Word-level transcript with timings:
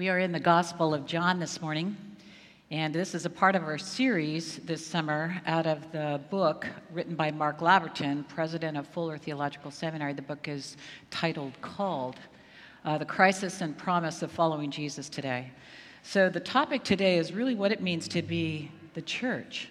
We 0.00 0.08
are 0.08 0.18
in 0.18 0.32
the 0.32 0.40
Gospel 0.40 0.94
of 0.94 1.04
John 1.04 1.38
this 1.38 1.60
morning, 1.60 1.94
and 2.70 2.94
this 2.94 3.14
is 3.14 3.26
a 3.26 3.28
part 3.28 3.54
of 3.54 3.64
our 3.64 3.76
series 3.76 4.56
this 4.60 4.86
summer 4.86 5.38
out 5.44 5.66
of 5.66 5.92
the 5.92 6.18
book 6.30 6.66
written 6.90 7.14
by 7.14 7.30
Mark 7.30 7.58
Labberton, 7.58 8.26
president 8.26 8.78
of 8.78 8.86
Fuller 8.86 9.18
Theological 9.18 9.70
Seminary. 9.70 10.14
The 10.14 10.22
book 10.22 10.48
is 10.48 10.78
titled 11.10 11.52
Called 11.60 12.16
uh, 12.86 12.96
The 12.96 13.04
Crisis 13.04 13.60
and 13.60 13.76
Promise 13.76 14.22
of 14.22 14.32
Following 14.32 14.70
Jesus 14.70 15.10
Today. 15.10 15.50
So, 16.02 16.30
the 16.30 16.40
topic 16.40 16.82
today 16.82 17.18
is 17.18 17.34
really 17.34 17.54
what 17.54 17.70
it 17.70 17.82
means 17.82 18.08
to 18.08 18.22
be 18.22 18.72
the 18.94 19.02
church. 19.02 19.68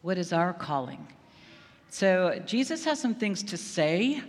What 0.00 0.16
is 0.16 0.32
our 0.32 0.54
calling? 0.54 1.06
So, 1.90 2.40
Jesus 2.46 2.82
has 2.86 2.98
some 2.98 3.14
things 3.14 3.42
to 3.42 3.58
say 3.58 4.22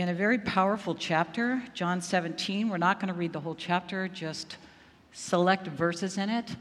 in 0.00 0.10
a 0.10 0.14
very 0.14 0.38
powerful 0.38 0.94
chapter, 0.94 1.62
John 1.72 2.02
17. 2.02 2.68
We're 2.68 2.76
not 2.76 3.00
going 3.00 3.08
to 3.08 3.18
read 3.18 3.32
the 3.32 3.40
whole 3.40 3.54
chapter, 3.54 4.08
just 4.08 4.58
select 5.12 5.68
verses 5.68 6.18
in 6.18 6.28
it, 6.28 6.54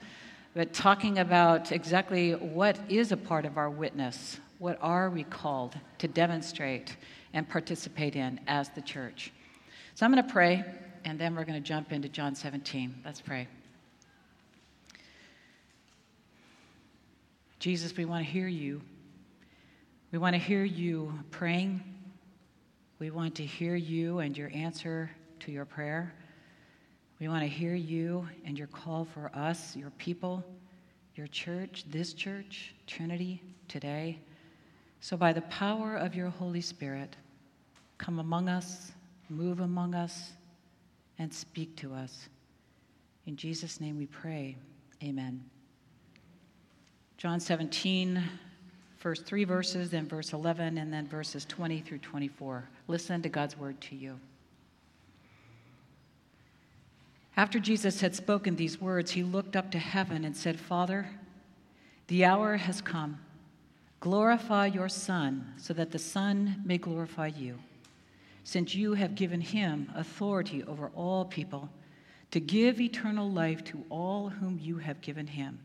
but 0.53 0.71
talking 0.71 1.19
about 1.19 1.73
exactly 1.73 2.31
what 2.31 2.79
is 2.87 3.11
a 3.11 3.17
part 3.17 3.45
of 3.45 3.57
our 3.57 3.69
witness. 3.69 4.39
What 4.57 4.77
are 4.81 5.09
we 5.09 5.25
called 5.25 5.77
to 5.97 6.07
demonstrate 6.07 6.95
and 7.33 7.47
participate 7.47 8.15
in 8.15 8.39
as 8.47 8.69
the 8.69 8.81
church? 8.81 9.33
So 9.95 10.05
I'm 10.05 10.13
going 10.13 10.25
to 10.25 10.31
pray, 10.31 10.63
and 11.03 11.19
then 11.19 11.35
we're 11.35 11.43
going 11.43 11.61
to 11.61 11.67
jump 11.67 11.91
into 11.91 12.07
John 12.07 12.35
17. 12.35 13.01
Let's 13.03 13.19
pray. 13.19 13.49
Jesus, 17.59 17.97
we 17.97 18.05
want 18.05 18.25
to 18.25 18.31
hear 18.31 18.47
you. 18.47 18.81
We 20.13 20.19
want 20.19 20.35
to 20.35 20.39
hear 20.39 20.63
you 20.63 21.19
praying 21.31 21.83
we 22.97 23.09
want 23.09 23.35
to 23.35 23.45
hear 23.45 23.75
you 23.75 24.19
and 24.19 24.37
your 24.37 24.49
answer 24.53 25.11
to 25.41 25.51
your 25.51 25.65
prayer. 25.65 26.13
We 27.19 27.27
want 27.27 27.43
to 27.43 27.49
hear 27.49 27.75
you 27.75 28.27
and 28.45 28.57
your 28.57 28.67
call 28.67 29.05
for 29.05 29.29
us, 29.33 29.75
your 29.75 29.89
people, 29.91 30.43
your 31.15 31.27
church, 31.27 31.85
this 31.89 32.13
church, 32.13 32.73
Trinity, 32.87 33.41
today. 33.67 34.19
So, 35.01 35.17
by 35.17 35.33
the 35.33 35.41
power 35.41 35.97
of 35.97 36.15
your 36.15 36.29
Holy 36.29 36.61
Spirit, 36.61 37.15
come 37.97 38.19
among 38.19 38.49
us, 38.49 38.91
move 39.29 39.59
among 39.59 39.93
us, 39.93 40.31
and 41.19 41.33
speak 41.33 41.75
to 41.77 41.93
us. 41.93 42.29
In 43.25 43.35
Jesus' 43.35 43.81
name 43.81 43.97
we 43.97 44.05
pray. 44.07 44.55
Amen. 45.03 45.43
John 47.17 47.39
17, 47.39 48.21
first 48.97 49.25
three 49.25 49.43
verses, 49.43 49.89
then 49.89 50.07
verse 50.07 50.33
11, 50.33 50.77
and 50.77 50.93
then 50.93 51.07
verses 51.07 51.45
20 51.45 51.81
through 51.81 51.99
24. 51.99 52.67
Listen 52.87 53.21
to 53.21 53.29
God's 53.29 53.57
word 53.57 53.79
to 53.81 53.95
you. 53.95 54.19
After 57.37 57.59
Jesus 57.59 57.99
had 58.01 58.15
spoken 58.15 58.55
these 58.55 58.79
words, 58.79 59.11
he 59.11 59.23
looked 59.23 59.55
up 59.55 59.71
to 59.71 59.79
heaven 59.79 60.23
and 60.23 60.35
said, 60.35 60.59
Father, 60.59 61.09
the 62.07 62.23
hour 62.23 62.55
has 62.55 62.81
come. 62.81 63.19
Glorify 63.99 64.67
your 64.67 64.87
Son, 64.87 65.53
so 65.57 65.73
that 65.73 65.91
the 65.91 65.99
Son 65.99 66.61
may 66.63 66.77
glorify 66.77 67.27
you, 67.27 67.57
since 68.43 68.75
you 68.75 68.93
have 68.93 69.15
given 69.15 69.41
him 69.41 69.91
authority 69.95 70.63
over 70.63 70.91
all 70.95 71.25
people 71.25 71.69
to 72.31 72.39
give 72.39 72.79
eternal 72.79 73.29
life 73.29 73.63
to 73.63 73.83
all 73.89 74.29
whom 74.29 74.59
you 74.61 74.77
have 74.77 75.01
given 75.01 75.27
him. 75.27 75.59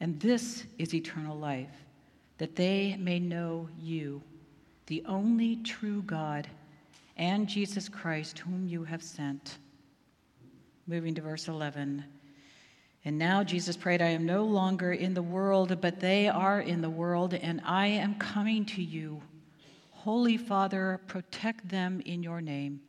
And 0.00 0.18
this 0.20 0.64
is 0.78 0.94
eternal 0.94 1.38
life 1.38 1.84
that 2.38 2.56
they 2.56 2.96
may 2.98 3.20
know 3.20 3.68
you, 3.78 4.22
the 4.86 5.02
only 5.06 5.56
true 5.56 6.02
God, 6.02 6.48
and 7.16 7.48
Jesus 7.48 7.88
Christ, 7.88 8.40
whom 8.40 8.66
you 8.66 8.84
have 8.84 9.02
sent. 9.02 9.58
Moving 10.86 11.14
to 11.14 11.22
verse 11.22 11.48
11. 11.48 12.04
And 13.06 13.18
now 13.18 13.44
Jesus 13.44 13.76
prayed, 13.76 14.02
I 14.02 14.08
am 14.08 14.26
no 14.26 14.44
longer 14.44 14.92
in 14.92 15.14
the 15.14 15.22
world, 15.22 15.80
but 15.80 16.00
they 16.00 16.28
are 16.28 16.60
in 16.60 16.80
the 16.80 16.90
world, 16.90 17.34
and 17.34 17.60
I 17.64 17.86
am 17.86 18.14
coming 18.16 18.64
to 18.66 18.82
you. 18.82 19.22
Holy 19.90 20.36
Father, 20.36 21.00
protect 21.06 21.68
them 21.68 22.02
in 22.04 22.22
your 22.22 22.40
name 22.40 22.80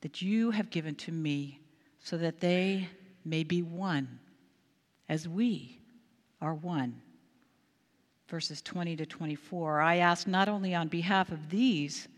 that 0.00 0.22
you 0.22 0.50
have 0.50 0.70
given 0.70 0.94
to 0.94 1.12
me, 1.12 1.60
so 1.98 2.18
that 2.18 2.40
they 2.40 2.88
may 3.24 3.42
be 3.42 3.62
one, 3.62 4.18
as 5.08 5.26
we 5.26 5.80
are 6.40 6.54
one 6.54 7.00
verses 8.34 8.60
20 8.62 8.96
to 8.96 9.06
24. 9.06 9.80
I 9.80 9.98
ask 9.98 10.26
not 10.26 10.48
only 10.48 10.74
on 10.74 10.88
behalf 10.88 11.30
of 11.30 11.50
these, 11.50 12.08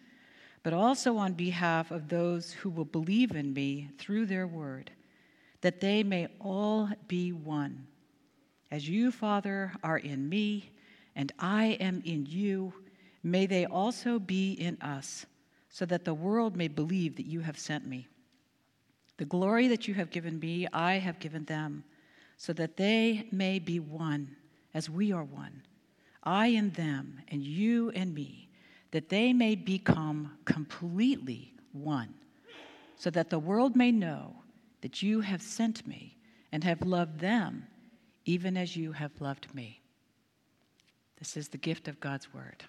but 0.63 0.73
also 0.73 1.19
on 1.19 1.35
behalf 1.35 1.91
of 1.91 2.09
those 2.09 2.53
who 2.53 2.71
will 2.71 2.87
believe 2.87 3.33
in 3.33 3.53
me 3.53 3.91
through 3.99 4.25
their 4.25 4.47
word, 4.47 4.91
that 5.61 5.83
they 5.83 6.03
may 6.03 6.27
all 6.41 6.89
be 7.07 7.35
one. 7.35 7.87
As 8.71 8.89
you, 8.89 9.13
Father, 9.13 9.75
are 9.83 9.99
in 9.99 10.27
me, 10.27 10.71
and 11.15 11.33
I 11.39 11.77
am 11.81 12.01
in 12.07 12.25
you, 12.25 12.73
may 13.23 13.45
they 13.45 13.67
also 13.67 14.19
be 14.19 14.53
in 14.53 14.81
us, 14.81 15.27
so 15.69 15.85
that 15.85 16.07
the 16.07 16.15
world 16.15 16.57
may 16.57 16.69
believe 16.69 17.17
that 17.17 17.27
you 17.27 17.41
have 17.41 17.59
sent 17.59 17.87
me. 17.87 18.09
The 19.19 19.27
glory 19.27 19.69
that 19.69 19.87
you 19.87 19.93
have 19.93 20.09
given 20.09 20.39
me, 20.39 20.67
I 20.73 20.95
have 20.95 21.19
given 21.19 21.45
them, 21.45 21.85
so 22.39 22.55
that 22.55 22.79
they 22.79 23.29
may 23.31 23.59
be 23.59 23.81
one, 23.81 24.35
as 24.73 24.89
we 24.89 25.13
are 25.13 25.23
one 25.23 25.61
I 26.27 26.49
and 26.49 26.75
them, 26.75 27.21
and 27.29 27.43
you 27.43 27.91
and 27.91 28.13
me, 28.13 28.51
that 28.91 29.09
they 29.09 29.33
may 29.33 29.55
become 29.55 30.37
completely 30.45 31.55
one, 31.73 32.13
so 32.97 33.11
that 33.11 33.31
the 33.31 33.39
world 33.39 33.77
may 33.77 33.93
know 33.93 34.35
that 34.81 35.03
you 35.03 35.21
have 35.21 35.41
sent 35.41 35.87
me 35.87 36.19
and 36.51 36.65
have 36.65 36.83
loved 36.83 37.21
them 37.21 37.67
even 38.25 38.57
as 38.57 38.77
you 38.77 38.93
have 38.93 39.13
loved 39.21 39.55
me. 39.55 39.81
This 41.19 41.37
is 41.37 41.49
the 41.49 41.59
gift 41.59 41.89
of 41.89 42.01
God's 42.01 42.35
word. 42.35 42.65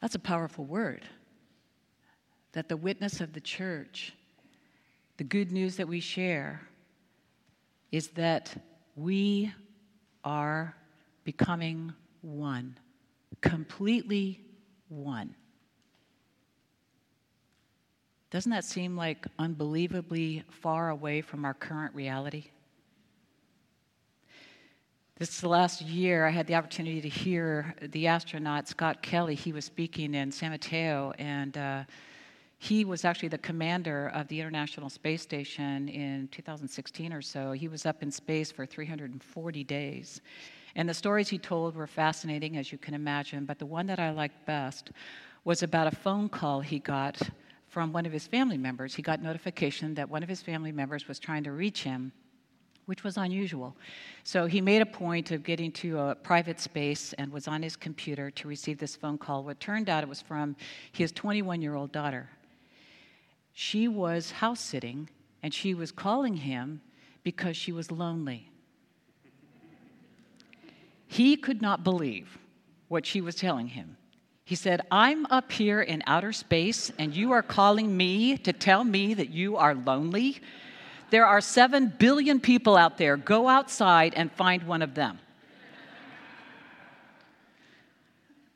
That's 0.00 0.14
a 0.14 0.20
powerful 0.20 0.64
word. 0.64 1.04
That 2.52 2.68
the 2.68 2.76
witness 2.76 3.20
of 3.20 3.32
the 3.32 3.40
church, 3.40 4.14
the 5.16 5.24
good 5.24 5.50
news 5.50 5.76
that 5.76 5.88
we 5.88 6.00
share, 6.00 6.62
is 7.90 8.08
that 8.10 8.54
we 8.96 9.52
are 10.24 10.74
becoming 11.22 11.92
one, 12.22 12.78
completely 13.42 14.40
one. 14.88 15.34
Doesn't 18.30 18.50
that 18.50 18.64
seem 18.64 18.96
like 18.96 19.26
unbelievably 19.38 20.44
far 20.50 20.88
away 20.88 21.20
from 21.20 21.44
our 21.44 21.54
current 21.54 21.94
reality? 21.94 22.46
This 25.18 25.30
is 25.30 25.40
the 25.40 25.48
last 25.48 25.80
year, 25.80 26.26
I 26.26 26.30
had 26.30 26.46
the 26.46 26.56
opportunity 26.56 27.00
to 27.00 27.08
hear 27.08 27.74
the 27.80 28.06
astronaut 28.06 28.68
Scott 28.68 29.00
Kelly. 29.00 29.34
He 29.34 29.52
was 29.52 29.64
speaking 29.64 30.14
in 30.14 30.30
San 30.32 30.50
Mateo, 30.50 31.12
and 31.18 31.56
uh, 31.56 31.84
he 32.58 32.84
was 32.84 33.04
actually 33.04 33.28
the 33.28 33.38
commander 33.38 34.08
of 34.14 34.28
the 34.28 34.40
International 34.40 34.88
Space 34.88 35.22
Station 35.22 35.88
in 35.88 36.28
2016 36.32 37.12
or 37.12 37.20
so. 37.20 37.52
He 37.52 37.68
was 37.68 37.84
up 37.84 38.02
in 38.02 38.10
space 38.10 38.50
for 38.50 38.64
340 38.64 39.64
days. 39.64 40.20
And 40.74 40.88
the 40.88 40.94
stories 40.94 41.28
he 41.28 41.38
told 41.38 41.74
were 41.74 41.86
fascinating, 41.86 42.56
as 42.56 42.72
you 42.72 42.78
can 42.78 42.94
imagine, 42.94 43.44
but 43.44 43.58
the 43.58 43.66
one 43.66 43.86
that 43.86 43.98
I 43.98 44.10
liked 44.10 44.46
best 44.46 44.90
was 45.44 45.62
about 45.62 45.86
a 45.86 45.94
phone 45.94 46.28
call 46.28 46.60
he 46.60 46.78
got 46.78 47.20
from 47.68 47.92
one 47.92 48.06
of 48.06 48.12
his 48.12 48.26
family 48.26 48.58
members. 48.58 48.94
He 48.94 49.02
got 49.02 49.22
notification 49.22 49.94
that 49.94 50.08
one 50.08 50.22
of 50.22 50.28
his 50.28 50.42
family 50.42 50.72
members 50.72 51.08
was 51.08 51.18
trying 51.18 51.44
to 51.44 51.52
reach 51.52 51.82
him, 51.82 52.10
which 52.86 53.04
was 53.04 53.16
unusual. 53.16 53.76
So 54.24 54.46
he 54.46 54.60
made 54.60 54.82
a 54.82 54.86
point 54.86 55.30
of 55.30 55.42
getting 55.42 55.72
to 55.72 55.98
a 55.98 56.14
private 56.14 56.58
space 56.58 57.12
and 57.14 57.30
was 57.32 57.48
on 57.48 57.62
his 57.62 57.76
computer 57.76 58.30
to 58.30 58.48
receive 58.48 58.78
this 58.78 58.96
phone 58.96 59.18
call. 59.18 59.44
What 59.44 59.60
turned 59.60 59.88
out 59.88 60.02
it 60.02 60.08
was 60.08 60.22
from 60.22 60.56
his 60.92 61.12
21 61.12 61.60
year 61.60 61.74
old 61.74 61.92
daughter 61.92 62.28
she 63.58 63.88
was 63.88 64.32
house 64.32 64.60
sitting 64.60 65.08
and 65.42 65.54
she 65.54 65.72
was 65.72 65.90
calling 65.90 66.36
him 66.36 66.82
because 67.22 67.56
she 67.56 67.72
was 67.72 67.90
lonely. 67.90 68.50
He 71.06 71.38
could 71.38 71.62
not 71.62 71.82
believe 71.82 72.36
what 72.88 73.06
she 73.06 73.22
was 73.22 73.34
telling 73.34 73.68
him. 73.68 73.96
He 74.44 74.56
said, 74.56 74.82
I'm 74.90 75.24
up 75.30 75.50
here 75.50 75.80
in 75.80 76.02
outer 76.06 76.34
space 76.34 76.92
and 76.98 77.16
you 77.16 77.32
are 77.32 77.42
calling 77.42 77.96
me 77.96 78.36
to 78.36 78.52
tell 78.52 78.84
me 78.84 79.14
that 79.14 79.30
you 79.30 79.56
are 79.56 79.74
lonely? 79.74 80.38
There 81.08 81.24
are 81.24 81.40
seven 81.40 81.94
billion 81.98 82.40
people 82.40 82.76
out 82.76 82.98
there. 82.98 83.16
Go 83.16 83.48
outside 83.48 84.12
and 84.16 84.30
find 84.32 84.64
one 84.64 84.82
of 84.82 84.94
them. 84.94 85.18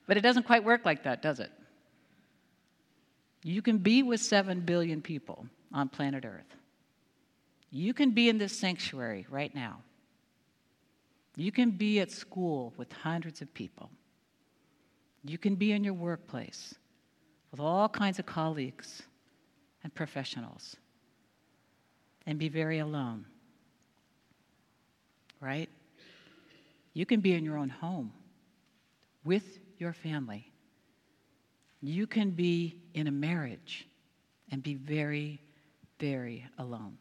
But 0.06 0.18
it 0.18 0.20
doesn't 0.20 0.42
quite 0.42 0.62
work 0.62 0.84
like 0.84 1.04
that, 1.04 1.22
does 1.22 1.40
it? 1.40 1.50
You 3.42 3.62
can 3.62 3.78
be 3.78 4.02
with 4.02 4.20
7 4.20 4.60
billion 4.60 5.00
people 5.00 5.46
on 5.72 5.88
planet 5.88 6.24
Earth. 6.24 6.56
You 7.70 7.94
can 7.94 8.10
be 8.10 8.28
in 8.28 8.38
this 8.38 8.56
sanctuary 8.56 9.26
right 9.30 9.54
now. 9.54 9.82
You 11.36 11.52
can 11.52 11.70
be 11.70 12.00
at 12.00 12.10
school 12.10 12.74
with 12.76 12.92
hundreds 12.92 13.40
of 13.40 13.52
people. 13.54 13.90
You 15.24 15.38
can 15.38 15.54
be 15.54 15.72
in 15.72 15.84
your 15.84 15.94
workplace 15.94 16.74
with 17.50 17.60
all 17.60 17.88
kinds 17.88 18.18
of 18.18 18.26
colleagues. 18.26 19.02
and 19.82 19.94
professionals 19.94 20.76
and 22.26 22.38
be 22.38 22.48
very 22.48 22.78
alone. 22.78 23.24
Right? 25.40 25.70
You 26.92 27.06
can 27.06 27.20
be 27.20 27.32
in 27.32 27.44
your 27.44 27.56
own 27.56 27.70
home 27.70 28.12
with 29.24 29.58
your 29.78 29.92
family. 29.92 30.49
You 31.82 32.06
can 32.06 32.30
be 32.30 32.76
in 32.94 33.06
a 33.06 33.10
marriage 33.10 33.88
and 34.50 34.62
be 34.62 34.74
very, 34.74 35.40
very 35.98 36.46
alone. 36.58 36.98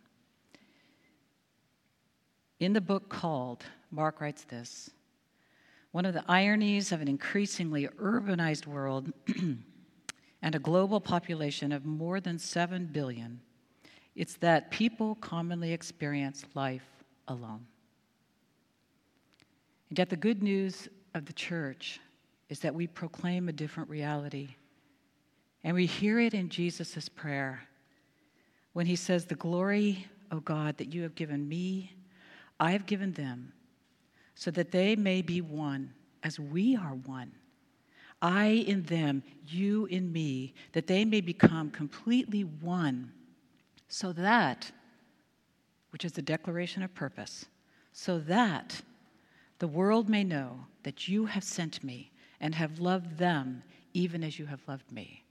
In 2.59 2.73
the 2.73 2.81
book 2.81 3.09
called, 3.09 3.63
Mark 3.91 4.21
writes 4.21 4.43
this 4.43 4.91
One 5.91 6.05
of 6.05 6.13
the 6.13 6.23
ironies 6.27 6.91
of 6.91 7.01
an 7.01 7.07
increasingly 7.07 7.87
urbanized 8.01 8.67
world 8.67 9.11
and 10.41 10.55
a 10.55 10.59
global 10.59 10.99
population 11.01 11.71
of 11.71 11.85
more 11.85 12.19
than 12.19 12.37
7 12.37 12.85
billion, 12.87 13.41
it's 14.15 14.35
that 14.37 14.71
people 14.71 15.15
commonly 15.15 15.73
experience 15.73 16.45
life 16.53 16.87
alone. 17.27 17.65
And 19.89 19.97
yet, 19.97 20.09
the 20.09 20.15
good 20.15 20.43
news 20.43 20.87
of 21.15 21.25
the 21.25 21.33
church 21.33 21.99
is 22.49 22.59
that 22.59 22.73
we 22.73 22.87
proclaim 22.87 23.49
a 23.49 23.53
different 23.53 23.89
reality. 23.89 24.49
And 25.63 25.75
we 25.75 25.85
hear 25.85 26.19
it 26.19 26.33
in 26.33 26.49
Jesus' 26.49 27.09
prayer 27.09 27.67
when 28.73 28.85
he 28.85 28.95
says, 28.95 29.25
The 29.25 29.35
glory, 29.35 30.07
O 30.31 30.39
God, 30.39 30.77
that 30.77 30.93
you 30.93 31.03
have 31.03 31.15
given 31.15 31.47
me, 31.47 31.95
I 32.59 32.71
have 32.71 32.85
given 32.85 33.13
them, 33.13 33.53
so 34.35 34.51
that 34.51 34.71
they 34.71 34.95
may 34.95 35.21
be 35.21 35.41
one 35.41 35.93
as 36.23 36.39
we 36.39 36.75
are 36.75 36.95
one. 37.05 37.31
I 38.21 38.47
in 38.47 38.83
them, 38.83 39.23
you 39.47 39.85
in 39.85 40.11
me, 40.11 40.53
that 40.73 40.87
they 40.87 41.05
may 41.05 41.21
become 41.21 41.71
completely 41.71 42.41
one, 42.43 43.13
so 43.87 44.11
that, 44.13 44.71
which 45.91 46.03
is 46.03 46.11
the 46.11 46.21
declaration 46.21 46.83
of 46.83 46.93
purpose, 46.93 47.45
so 47.93 48.19
that 48.19 48.81
the 49.59 49.67
world 49.67 50.09
may 50.09 50.23
know 50.23 50.65
that 50.83 51.07
you 51.07 51.25
have 51.25 51.43
sent 51.43 51.83
me 51.83 52.11
and 52.39 52.55
have 52.55 52.79
loved 52.79 53.17
them 53.17 53.63
even 53.93 54.23
as 54.23 54.37
you 54.37 54.45
have 54.45 54.61
loved 54.67 54.91
me. 54.91 55.23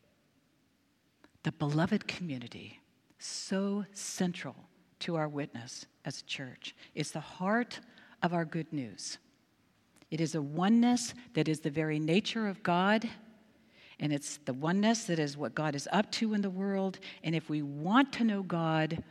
The 1.43 1.52
beloved 1.52 2.06
community, 2.08 2.81
so 3.19 3.85
central 3.93 4.56
to 5.00 5.17
our 5.17 5.29
witness 5.29 5.87
as 6.05 6.20
a 6.20 6.25
church, 6.25 6.75
is 6.94 7.12
the 7.12 7.20
heart 7.20 7.81
of 8.23 8.35
our 8.35 8.44
good 8.44 8.73
news. 8.73 9.19
It 10.11 10.20
is 10.20 10.35
a 10.35 10.43
oneness 10.43 11.14
that 11.35 11.49
is 11.49 11.61
the 11.61 11.70
very 11.70 11.99
nature 11.99 12.49
of 12.49 12.62
God, 12.62 13.08
and 14.00 14.12
it's 14.12 14.38
the 14.44 14.52
oneness 14.52 15.05
that 15.05 15.19
is 15.19 15.37
what 15.37 15.55
God 15.55 15.75
is 15.75 15.88
up 15.93 16.11
to 16.12 16.35
in 16.35 16.40
the 16.40 16.50
world. 16.50 16.99
And 17.23 17.35
if 17.35 17.49
we 17.50 17.62
want 17.62 18.12
to 18.14 18.25
know 18.25 18.43
God, 18.43 19.02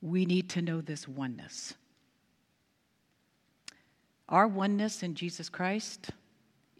we 0.00 0.26
need 0.26 0.50
to 0.50 0.62
know 0.62 0.80
this 0.80 1.06
oneness. 1.06 1.74
Our 4.28 4.48
oneness 4.48 5.02
in 5.02 5.14
Jesus 5.14 5.48
Christ 5.48 6.10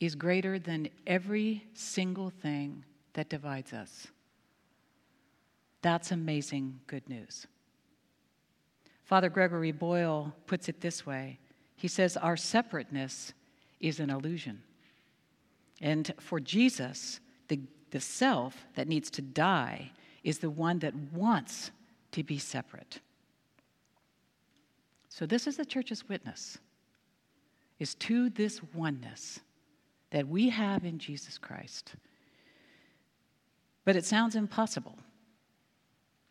is 0.00 0.14
greater 0.14 0.58
than 0.58 0.88
every 1.06 1.66
single 1.74 2.30
thing 2.30 2.84
that 3.14 3.28
divides 3.28 3.72
us. 3.72 4.08
That's 5.82 6.12
amazing 6.12 6.80
good 6.86 7.08
news. 7.08 7.46
Father 9.04 9.28
Gregory 9.28 9.72
Boyle 9.72 10.34
puts 10.46 10.68
it 10.68 10.80
this 10.80 11.04
way 11.04 11.38
he 11.76 11.88
says, 11.88 12.16
Our 12.16 12.36
separateness 12.36 13.32
is 13.80 13.98
an 13.98 14.08
illusion. 14.08 14.62
And 15.80 16.14
for 16.20 16.38
Jesus, 16.38 17.18
the, 17.48 17.58
the 17.90 17.98
self 17.98 18.66
that 18.76 18.86
needs 18.86 19.10
to 19.10 19.22
die 19.22 19.90
is 20.22 20.38
the 20.38 20.48
one 20.48 20.78
that 20.78 20.94
wants 20.94 21.72
to 22.12 22.22
be 22.22 22.38
separate. 22.38 23.00
So, 25.08 25.26
this 25.26 25.48
is 25.48 25.56
the 25.56 25.64
church's 25.64 26.08
witness 26.08 26.58
is 27.80 27.96
to 27.96 28.30
this 28.30 28.60
oneness 28.74 29.40
that 30.10 30.28
we 30.28 30.50
have 30.50 30.84
in 30.84 31.00
Jesus 31.00 31.36
Christ. 31.36 31.96
But 33.84 33.96
it 33.96 34.05
sounds 34.05 34.37
impossible 34.37 34.96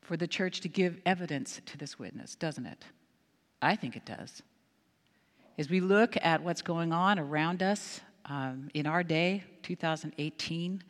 for 0.02 0.18
the 0.18 0.28
church 0.28 0.62
to 0.62 0.70
give 0.70 1.00
evidence 1.06 1.62
to 1.66 1.78
this 1.78 2.00
witness, 2.00 2.36
doesn't 2.36 2.66
it? 2.66 2.86
I 3.62 3.76
think 3.76 3.96
it 3.96 4.06
does. 4.06 4.42
As 5.58 5.70
we 5.70 5.80
look 5.80 6.16
at 6.22 6.44
what's 6.44 6.62
going 6.62 6.92
on 6.94 7.20
around 7.20 7.62
us 7.62 8.02
um, 8.26 8.70
in 8.74 8.88
our 8.88 9.04
day, 9.04 9.44
2018, 9.64 10.84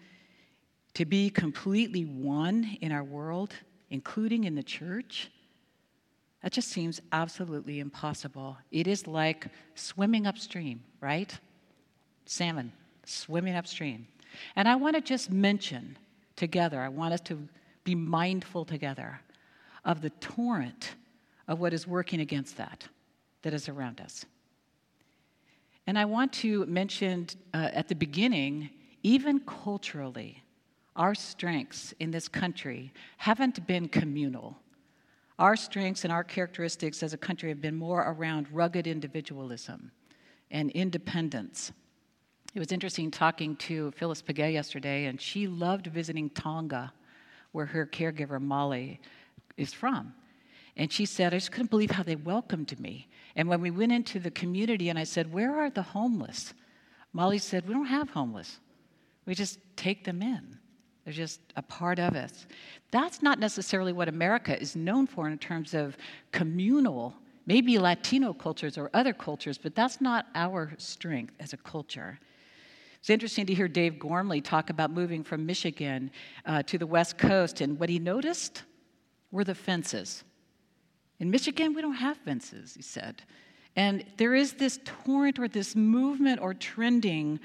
to 0.93 1.05
be 1.05 1.29
completely 1.29 2.05
one 2.05 2.77
in 2.81 2.91
our 2.91 3.03
world, 3.03 3.53
including 3.89 4.43
in 4.43 4.55
the 4.55 4.63
church, 4.63 5.31
that 6.43 6.51
just 6.51 6.69
seems 6.69 7.01
absolutely 7.11 7.79
impossible. 7.79 8.57
It 8.71 8.87
is 8.87 9.07
like 9.07 9.47
swimming 9.75 10.25
upstream, 10.25 10.83
right? 10.99 11.37
Salmon 12.25 12.71
swimming 13.05 13.55
upstream. 13.55 14.07
And 14.55 14.67
I 14.67 14.75
want 14.75 14.95
to 14.95 15.01
just 15.01 15.29
mention 15.29 15.97
together, 16.41 16.81
I 16.81 16.89
want 16.89 17.13
us 17.13 17.21
to 17.21 17.47
be 17.83 17.93
mindful 17.93 18.65
together 18.65 19.21
of 19.85 20.01
the 20.01 20.09
torrent 20.09 20.95
of 21.47 21.59
what 21.59 21.71
is 21.71 21.85
working 21.85 22.19
against 22.19 22.57
that, 22.57 22.87
that 23.43 23.53
is 23.53 23.69
around 23.69 24.01
us. 24.01 24.25
And 25.85 25.99
I 25.99 26.05
want 26.05 26.33
to 26.33 26.65
mention 26.65 27.27
uh, 27.53 27.69
at 27.73 27.87
the 27.89 27.93
beginning, 27.93 28.71
even 29.03 29.39
culturally, 29.41 30.43
our 30.95 31.13
strengths 31.13 31.93
in 31.99 32.09
this 32.09 32.27
country 32.27 32.91
haven't 33.17 33.67
been 33.67 33.87
communal. 33.87 34.57
Our 35.37 35.55
strengths 35.55 36.05
and 36.05 36.11
our 36.11 36.23
characteristics 36.23 37.03
as 37.03 37.13
a 37.13 37.17
country 37.17 37.49
have 37.49 37.61
been 37.61 37.75
more 37.75 38.01
around 38.01 38.47
rugged 38.51 38.87
individualism 38.87 39.91
and 40.49 40.71
independence. 40.71 41.71
It 42.53 42.59
was 42.59 42.73
interesting 42.73 43.11
talking 43.11 43.55
to 43.57 43.91
Phyllis 43.91 44.21
Paget 44.21 44.51
yesterday, 44.51 45.05
and 45.05 45.21
she 45.21 45.47
loved 45.47 45.87
visiting 45.87 46.29
Tonga, 46.31 46.91
where 47.53 47.65
her 47.67 47.85
caregiver 47.85 48.41
Molly 48.41 48.99
is 49.55 49.73
from. 49.73 50.13
And 50.75 50.91
she 50.91 51.05
said, 51.05 51.33
I 51.33 51.37
just 51.37 51.51
couldn't 51.51 51.69
believe 51.69 51.91
how 51.91 52.03
they 52.03 52.17
welcomed 52.17 52.77
me. 52.77 53.07
And 53.37 53.47
when 53.47 53.61
we 53.61 53.71
went 53.71 53.93
into 53.93 54.19
the 54.19 54.31
community 54.31 54.89
and 54.89 54.99
I 54.99 55.05
said, 55.05 55.31
Where 55.31 55.55
are 55.55 55.69
the 55.69 55.81
homeless? 55.81 56.53
Molly 57.13 57.37
said, 57.37 57.67
We 57.67 57.73
don't 57.73 57.85
have 57.85 58.09
homeless. 58.09 58.59
We 59.25 59.33
just 59.33 59.59
take 59.77 60.03
them 60.03 60.21
in. 60.21 60.57
They're 61.05 61.13
just 61.13 61.39
a 61.55 61.61
part 61.61 61.99
of 61.99 62.15
us. 62.15 62.47
That's 62.91 63.21
not 63.21 63.39
necessarily 63.39 63.93
what 63.93 64.09
America 64.09 64.59
is 64.59 64.75
known 64.75 65.07
for 65.07 65.27
in 65.29 65.37
terms 65.37 65.73
of 65.73 65.97
communal, 66.31 67.15
maybe 67.45 67.79
Latino 67.79 68.33
cultures 68.33 68.77
or 68.77 68.89
other 68.93 69.13
cultures, 69.13 69.57
but 69.57 69.73
that's 69.73 70.01
not 70.01 70.27
our 70.35 70.73
strength 70.77 71.33
as 71.39 71.53
a 71.53 71.57
culture. 71.57 72.19
It's 73.01 73.09
interesting 73.09 73.47
to 73.47 73.55
hear 73.55 73.67
Dave 73.67 73.97
Gormley 73.97 74.41
talk 74.41 74.69
about 74.69 74.91
moving 74.91 75.23
from 75.23 75.43
Michigan 75.43 76.11
uh, 76.45 76.61
to 76.61 76.77
the 76.77 76.85
West 76.85 77.17
Coast, 77.17 77.59
and 77.59 77.79
what 77.79 77.89
he 77.89 77.97
noticed 77.97 78.61
were 79.31 79.43
the 79.43 79.55
fences. 79.55 80.23
In 81.19 81.31
Michigan, 81.31 81.73
we 81.73 81.81
don't 81.81 81.95
have 81.95 82.17
fences, 82.17 82.75
he 82.75 82.83
said. 82.83 83.23
And 83.75 84.05
there 84.17 84.35
is 84.35 84.53
this 84.53 84.79
torrent 84.85 85.39
or 85.39 85.47
this 85.47 85.75
movement 85.75 86.41
or 86.41 86.53
trending 86.53 87.39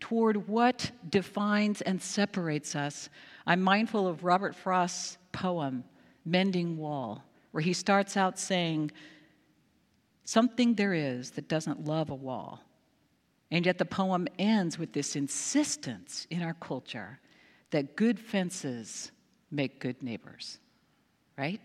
toward 0.00 0.48
what 0.48 0.90
defines 1.10 1.82
and 1.82 2.00
separates 2.00 2.74
us. 2.74 3.10
I'm 3.46 3.60
mindful 3.60 4.08
of 4.08 4.24
Robert 4.24 4.54
Frost's 4.54 5.18
poem, 5.32 5.84
Mending 6.24 6.78
Wall, 6.78 7.22
where 7.50 7.62
he 7.62 7.74
starts 7.74 8.16
out 8.16 8.38
saying, 8.38 8.90
Something 10.24 10.72
there 10.72 10.94
is 10.94 11.32
that 11.32 11.48
doesn't 11.48 11.84
love 11.84 12.08
a 12.08 12.14
wall. 12.14 12.62
And 13.52 13.66
yet 13.66 13.76
the 13.76 13.84
poem 13.84 14.26
ends 14.38 14.78
with 14.78 14.94
this 14.94 15.14
insistence 15.14 16.26
in 16.30 16.42
our 16.42 16.54
culture 16.54 17.20
that 17.70 17.96
good 17.96 18.18
fences 18.18 19.12
make 19.50 19.78
good 19.78 20.02
neighbors, 20.02 20.58
right? 21.36 21.60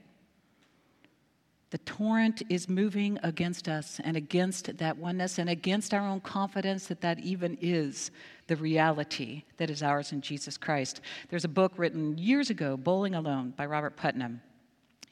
The 1.69 1.77
torrent 1.79 2.43
is 2.49 2.67
moving 2.67 3.17
against 3.23 3.69
us 3.69 4.01
and 4.03 4.17
against 4.17 4.77
that 4.77 4.97
oneness 4.97 5.39
and 5.39 5.49
against 5.49 5.93
our 5.93 6.05
own 6.05 6.19
confidence 6.19 6.87
that 6.87 7.01
that 7.01 7.19
even 7.19 7.57
is 7.61 8.11
the 8.47 8.57
reality 8.57 9.43
that 9.55 9.69
is 9.69 9.81
ours 9.81 10.11
in 10.11 10.19
Jesus 10.19 10.57
Christ. 10.57 10.99
There's 11.29 11.45
a 11.45 11.49
book 11.49 11.71
written 11.77 12.17
years 12.17 12.49
ago, 12.49 12.75
Bowling 12.75 13.15
Alone, 13.15 13.53
by 13.55 13.65
Robert 13.65 13.95
Putnam. 13.95 14.41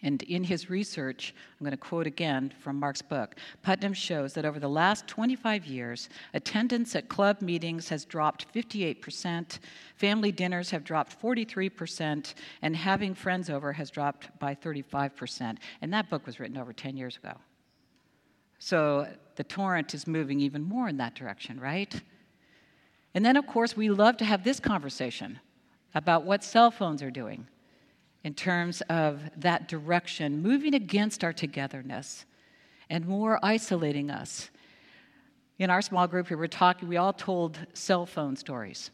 And 0.02 0.22
in 0.24 0.44
his 0.44 0.70
research, 0.70 1.34
I'm 1.60 1.64
going 1.64 1.72
to 1.72 1.78
quote 1.78 2.06
again 2.06 2.54
from 2.60 2.80
Mark's 2.80 3.02
book 3.02 3.36
Putnam 3.64 3.94
shows 3.94 4.34
that 4.34 4.46
over 4.46 4.60
the 4.60 4.70
last 4.70 5.08
25 5.08 5.66
years, 5.66 6.10
attendance 6.34 6.96
at 6.96 7.10
club 7.10 7.42
meetings 7.42 7.90
has 7.90 8.06
dropped 8.06 8.54
58%, 8.54 9.60
family 9.96 10.32
dinners 10.32 10.70
have 10.70 10.84
dropped 10.84 11.20
43%, 11.20 12.34
and 12.62 12.76
having 12.76 13.16
friends 13.16 13.50
over 13.50 13.74
has 13.74 13.90
dropped 13.90 14.38
by 14.38 14.54
35%. 14.54 15.58
And 15.82 15.94
that 15.94 16.10
book 16.10 16.26
was 16.26 16.40
written 16.40 16.58
over 16.58 16.74
10 16.74 16.98
years 16.98 17.18
ago. 17.18 17.34
So 18.60 19.08
the 19.36 19.44
torrent 19.44 19.94
is 19.94 20.08
moving 20.08 20.40
even 20.40 20.64
more 20.64 20.88
in 20.88 20.98
that 20.98 21.16
direction, 21.16 21.60
right? 21.60 22.02
And 23.14 23.26
then, 23.26 23.38
of 23.38 23.48
course, 23.48 23.78
we 23.78 23.90
love 23.90 24.18
to 24.18 24.26
have 24.26 24.44
this 24.44 24.60
conversation 24.60 25.40
about 25.94 26.26
what 26.26 26.44
cell 26.44 26.70
phones 26.70 27.02
are 27.02 27.12
doing 27.12 27.48
in 28.26 28.34
terms 28.34 28.82
of 28.90 29.22
that 29.38 29.68
direction, 29.68 30.42
moving 30.42 30.74
against 30.74 31.24
our 31.24 31.32
togetherness 31.32 32.26
and 32.90 33.06
more 33.06 33.40
isolating 33.44 34.10
us. 34.10 34.50
In 35.60 35.70
our 35.70 35.84
small 35.84 36.08
group, 36.08 36.32
we 36.32 36.36
were 36.36 36.48
talking, 36.48 36.90
we 36.90 36.98
all 36.98 37.14
told 37.14 37.60
cell 37.76 38.08
phone 38.08 38.36
stories. 38.36 38.90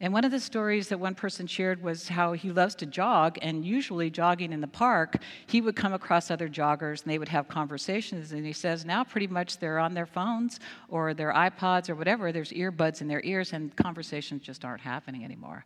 And 0.00 0.12
one 0.12 0.26
of 0.26 0.30
the 0.30 0.38
stories 0.38 0.88
that 0.88 1.00
one 1.00 1.14
person 1.14 1.46
shared 1.46 1.82
was 1.82 2.08
how 2.08 2.34
he 2.34 2.50
loves 2.50 2.74
to 2.74 2.86
jog, 2.86 3.38
and 3.40 3.64
usually 3.64 4.10
jogging 4.10 4.52
in 4.52 4.60
the 4.60 4.68
park, 4.68 5.22
he 5.46 5.62
would 5.62 5.74
come 5.74 5.94
across 5.94 6.30
other 6.30 6.48
joggers 6.48 7.02
and 7.02 7.10
they 7.10 7.18
would 7.18 7.30
have 7.30 7.48
conversations. 7.48 8.32
And 8.32 8.44
he 8.44 8.52
says 8.52 8.84
now 8.84 9.02
pretty 9.02 9.28
much 9.28 9.60
they're 9.60 9.78
on 9.78 9.94
their 9.94 10.04
phones 10.04 10.60
or 10.90 11.14
their 11.14 11.32
iPods 11.32 11.88
or 11.88 11.94
whatever, 11.94 12.32
there's 12.32 12.50
earbuds 12.50 13.00
in 13.00 13.08
their 13.08 13.22
ears, 13.24 13.54
and 13.54 13.74
conversations 13.76 14.42
just 14.42 14.62
aren't 14.62 14.82
happening 14.82 15.24
anymore. 15.24 15.64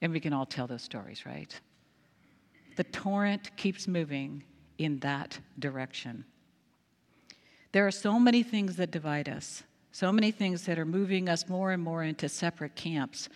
And 0.00 0.12
we 0.12 0.20
can 0.20 0.32
all 0.32 0.46
tell 0.46 0.68
those 0.68 0.82
stories, 0.82 1.26
right? 1.26 1.58
The 2.76 2.84
torrent 2.84 3.56
keeps 3.56 3.88
moving 3.88 4.44
in 4.78 4.98
that 5.00 5.38
direction. 5.58 6.24
There 7.72 7.86
are 7.86 7.90
so 7.90 8.18
many 8.18 8.42
things 8.42 8.76
that 8.76 8.90
divide 8.90 9.28
us. 9.28 9.62
So 9.92 10.12
many 10.12 10.30
things 10.30 10.64
that 10.66 10.78
are 10.78 10.84
moving 10.84 11.28
us 11.28 11.48
more 11.48 11.72
and 11.72 11.82
more 11.82 12.02
into 12.02 12.28
separate 12.28 12.76
camps. 12.76 13.30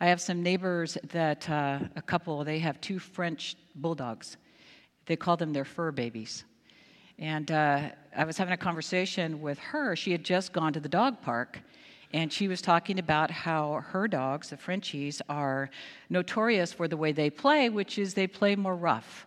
I 0.00 0.06
have 0.06 0.20
some 0.20 0.42
neighbors 0.42 0.98
that, 1.12 1.48
uh, 1.48 1.78
a 1.96 2.02
couple, 2.02 2.44
they 2.44 2.58
have 2.58 2.80
two 2.80 2.98
French 2.98 3.56
bulldogs. 3.74 4.36
They 5.06 5.16
call 5.16 5.36
them 5.38 5.52
their 5.52 5.64
fur 5.64 5.92
babies. 5.92 6.44
And 7.18 7.50
uh, 7.50 7.90
I 8.14 8.24
was 8.24 8.36
having 8.36 8.52
a 8.52 8.58
conversation 8.58 9.40
with 9.40 9.58
her. 9.58 9.96
She 9.96 10.12
had 10.12 10.24
just 10.24 10.52
gone 10.52 10.72
to 10.74 10.80
the 10.80 10.88
dog 10.88 11.22
park, 11.22 11.60
and 12.14 12.32
she 12.32 12.46
was 12.46 12.62
talking 12.62 13.00
about 13.00 13.32
how 13.32 13.82
her 13.88 14.06
dogs, 14.06 14.50
the 14.50 14.56
Frenchies, 14.56 15.20
are 15.28 15.68
notorious 16.08 16.72
for 16.72 16.86
the 16.86 16.96
way 16.96 17.10
they 17.10 17.28
play, 17.28 17.68
which 17.68 17.98
is 17.98 18.14
they 18.14 18.28
play 18.28 18.54
more 18.54 18.76
rough. 18.76 19.26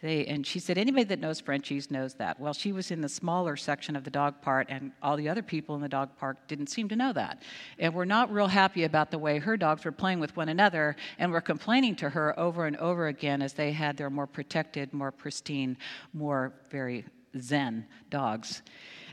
They, 0.00 0.24
and 0.26 0.46
she 0.46 0.60
said, 0.60 0.78
anybody 0.78 1.02
that 1.04 1.18
knows 1.18 1.40
Frenchies 1.40 1.90
knows 1.90 2.14
that. 2.14 2.38
Well, 2.38 2.52
she 2.52 2.70
was 2.70 2.92
in 2.92 3.00
the 3.00 3.08
smaller 3.08 3.56
section 3.56 3.96
of 3.96 4.04
the 4.04 4.10
dog 4.10 4.40
park, 4.42 4.68
and 4.70 4.92
all 5.02 5.16
the 5.16 5.28
other 5.28 5.42
people 5.42 5.74
in 5.74 5.80
the 5.80 5.88
dog 5.88 6.16
park 6.18 6.36
didn't 6.46 6.68
seem 6.68 6.88
to 6.90 6.96
know 6.96 7.12
that. 7.12 7.42
And 7.80 7.92
we're 7.94 8.04
not 8.04 8.32
real 8.32 8.46
happy 8.46 8.84
about 8.84 9.10
the 9.10 9.18
way 9.18 9.40
her 9.40 9.56
dogs 9.56 9.84
were 9.84 9.90
playing 9.90 10.20
with 10.20 10.36
one 10.36 10.48
another, 10.48 10.94
and 11.18 11.32
we're 11.32 11.40
complaining 11.40 11.96
to 11.96 12.10
her 12.10 12.38
over 12.38 12.64
and 12.64 12.76
over 12.76 13.08
again 13.08 13.42
as 13.42 13.54
they 13.54 13.72
had 13.72 13.96
their 13.96 14.08
more 14.08 14.28
protected, 14.28 14.94
more 14.94 15.10
pristine, 15.10 15.76
more 16.14 16.52
very 16.70 17.04
zen 17.40 17.86
dogs. 18.08 18.62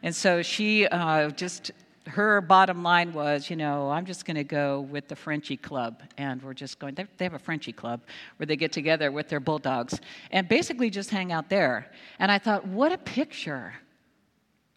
And 0.03 0.15
so 0.15 0.43
she 0.43 0.85
uh, 0.85 1.31
just 1.31 1.71
her 2.07 2.41
bottom 2.41 2.83
line 2.83 3.13
was, 3.13 3.49
you 3.49 3.55
know, 3.55 3.89
I'm 3.89 4.05
just 4.05 4.25
going 4.25 4.35
to 4.35 4.43
go 4.43 4.81
with 4.81 5.07
the 5.07 5.15
Frenchie 5.15 5.57
Club. 5.57 6.01
And 6.17 6.41
we're 6.41 6.53
just 6.53 6.79
going, 6.79 6.95
they 6.95 7.25
have 7.25 7.33
a 7.33 7.39
Frenchie 7.39 7.73
Club 7.73 8.01
where 8.37 8.47
they 8.47 8.55
get 8.55 8.71
together 8.71 9.11
with 9.11 9.27
their 9.29 9.39
bulldogs 9.39 9.99
and 10.31 10.47
basically 10.47 10.89
just 10.89 11.09
hang 11.09 11.31
out 11.31 11.49
there. 11.49 11.91
And 12.19 12.31
I 12.31 12.39
thought, 12.39 12.65
what 12.65 12.91
a 12.91 12.97
picture 12.97 13.73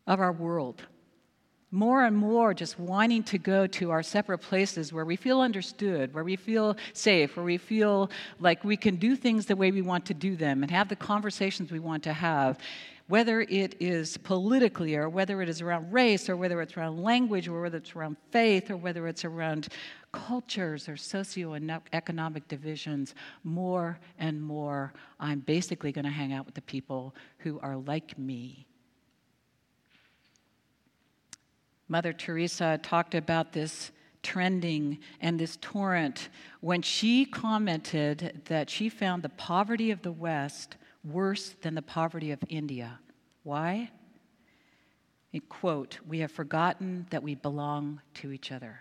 of 0.07 0.21
our 0.21 0.33
world. 0.33 0.83
More 1.73 2.05
and 2.05 2.17
more 2.17 2.53
just 2.53 2.81
wanting 2.81 3.23
to 3.25 3.39
go 3.39 3.65
to 3.69 3.93
our 3.93 4.03
separate 4.03 4.39
places 4.39 4.93
where 4.93 5.05
we 5.05 5.15
feel 5.15 5.41
understood, 5.41 6.13
where 6.13 6.25
we 6.25 6.35
feel 6.35 6.77
safe, 6.95 7.37
where 7.37 7.45
we 7.45 7.59
feel 7.59 8.11
like 8.41 8.65
we 8.65 8.77
can 8.77 8.97
do 8.97 9.15
things 9.15 9.47
the 9.47 9.55
way 9.55 9.71
we 9.71 9.83
want 9.83 10.05
to 10.07 10.15
do 10.15 10.35
them 10.35 10.63
and 10.65 10.71
have 10.73 10.89
the 10.89 10.97
conversations 10.97 11.71
we 11.71 11.79
want 11.79 12.03
to 12.03 12.13
have 12.13 12.59
whether 13.11 13.41
it 13.41 13.75
is 13.81 14.17
politically 14.19 14.95
or 14.95 15.09
whether 15.09 15.43
it 15.43 15.49
is 15.49 15.61
around 15.61 15.93
race 15.93 16.29
or 16.29 16.37
whether 16.37 16.63
it's 16.63 16.77
around 16.77 17.03
language 17.03 17.49
or 17.49 17.61
whether 17.61 17.79
it's 17.79 17.97
around 17.97 18.17
faith 18.31 18.71
or 18.71 18.77
whether 18.77 19.09
it's 19.09 19.25
around 19.25 19.67
cultures 20.13 20.89
or 20.89 20.93
socioeconomic 20.93 22.47
divisions, 22.47 23.17
more 23.43 23.99
and 24.21 24.41
more, 24.41 24.93
I'm 25.19 25.41
basically 25.41 25.91
going 25.91 26.05
to 26.05 26.11
hang 26.11 26.33
out 26.33 26.47
with 26.47 26.55
the 26.55 26.63
people 26.63 27.17
who 27.39 27.59
are 27.59 27.77
like 27.79 28.17
me. 28.17 28.65
Mother 31.89 32.13
Teresa 32.13 32.79
talked 32.81 33.17
about 33.17 33.53
this 33.53 33.91
trending 34.23 34.99
and 35.21 35.41
this 35.41 35.59
torrent 35.61 36.29
when 36.61 36.81
she 36.81 37.25
commented 37.25 38.43
that 38.45 38.71
she 38.71 38.89
found 38.89 39.25
the 39.25 39.31
poverty 39.31 39.91
of 39.91 40.03
the 40.03 40.13
West 40.13 40.77
worse 41.05 41.55
than 41.63 41.75
the 41.75 41.83
poverty 41.83 42.31
of 42.31 42.41
India. 42.49 42.99
Why? 43.43 43.91
In 45.33 45.41
quote, 45.43 45.99
we 46.07 46.19
have 46.19 46.33
forgotten 46.33 47.07
that 47.11 47.23
we 47.23 47.35
belong 47.35 48.01
to 48.15 48.33
each 48.33 48.53
other. 48.53 48.81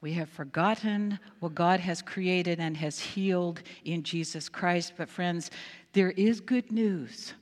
We 0.00 0.12
have 0.14 0.28
forgotten 0.28 1.18
what 1.40 1.54
God 1.54 1.80
has 1.80 2.02
created 2.02 2.60
and 2.60 2.76
has 2.76 2.98
healed 2.98 3.62
in 3.84 4.02
Jesus 4.02 4.48
Christ. 4.48 4.92
But, 4.96 5.08
friends, 5.08 5.50
there 5.92 6.10
is 6.10 6.40
good 6.40 6.70
news. 6.70 7.32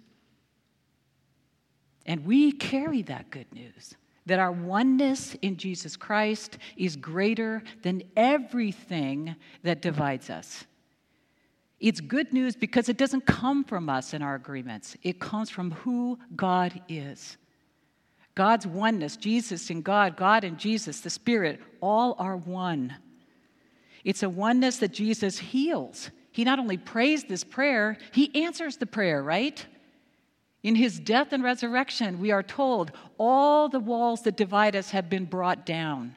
And 2.06 2.24
we 2.24 2.52
carry 2.52 3.02
that 3.02 3.30
good 3.30 3.52
news 3.52 3.94
that 4.26 4.38
our 4.38 4.52
oneness 4.52 5.36
in 5.42 5.56
Jesus 5.56 5.96
Christ 5.96 6.58
is 6.76 6.96
greater 6.96 7.62
than 7.82 8.02
everything 8.16 9.36
that 9.62 9.82
divides 9.82 10.30
us. 10.30 10.64
It's 11.84 12.00
good 12.00 12.32
news 12.32 12.56
because 12.56 12.88
it 12.88 12.96
doesn't 12.96 13.26
come 13.26 13.62
from 13.62 13.90
us 13.90 14.14
in 14.14 14.22
our 14.22 14.34
agreements, 14.34 14.96
it 15.02 15.20
comes 15.20 15.50
from 15.50 15.72
who 15.72 16.18
God 16.34 16.80
is. 16.88 17.36
God's 18.34 18.66
oneness, 18.66 19.18
Jesus 19.18 19.68
and 19.68 19.84
God, 19.84 20.16
God 20.16 20.44
and 20.44 20.58
Jesus, 20.58 21.00
the 21.00 21.10
Spirit, 21.10 21.60
all 21.82 22.16
are 22.18 22.38
one. 22.38 22.96
It's 24.02 24.22
a 24.22 24.30
oneness 24.30 24.78
that 24.78 24.94
Jesus 24.94 25.36
heals. 25.38 26.08
He 26.32 26.42
not 26.42 26.58
only 26.58 26.78
prays 26.78 27.24
this 27.24 27.44
prayer, 27.44 27.98
he 28.12 28.44
answers 28.44 28.78
the 28.78 28.86
prayer, 28.86 29.22
right? 29.22 29.64
In 30.62 30.76
his 30.76 30.98
death 30.98 31.34
and 31.34 31.44
resurrection, 31.44 32.18
we 32.18 32.30
are 32.30 32.42
told 32.42 32.92
all 33.18 33.68
the 33.68 33.78
walls 33.78 34.22
that 34.22 34.38
divide 34.38 34.74
us 34.74 34.88
have 34.92 35.10
been 35.10 35.26
brought 35.26 35.66
down, 35.66 36.16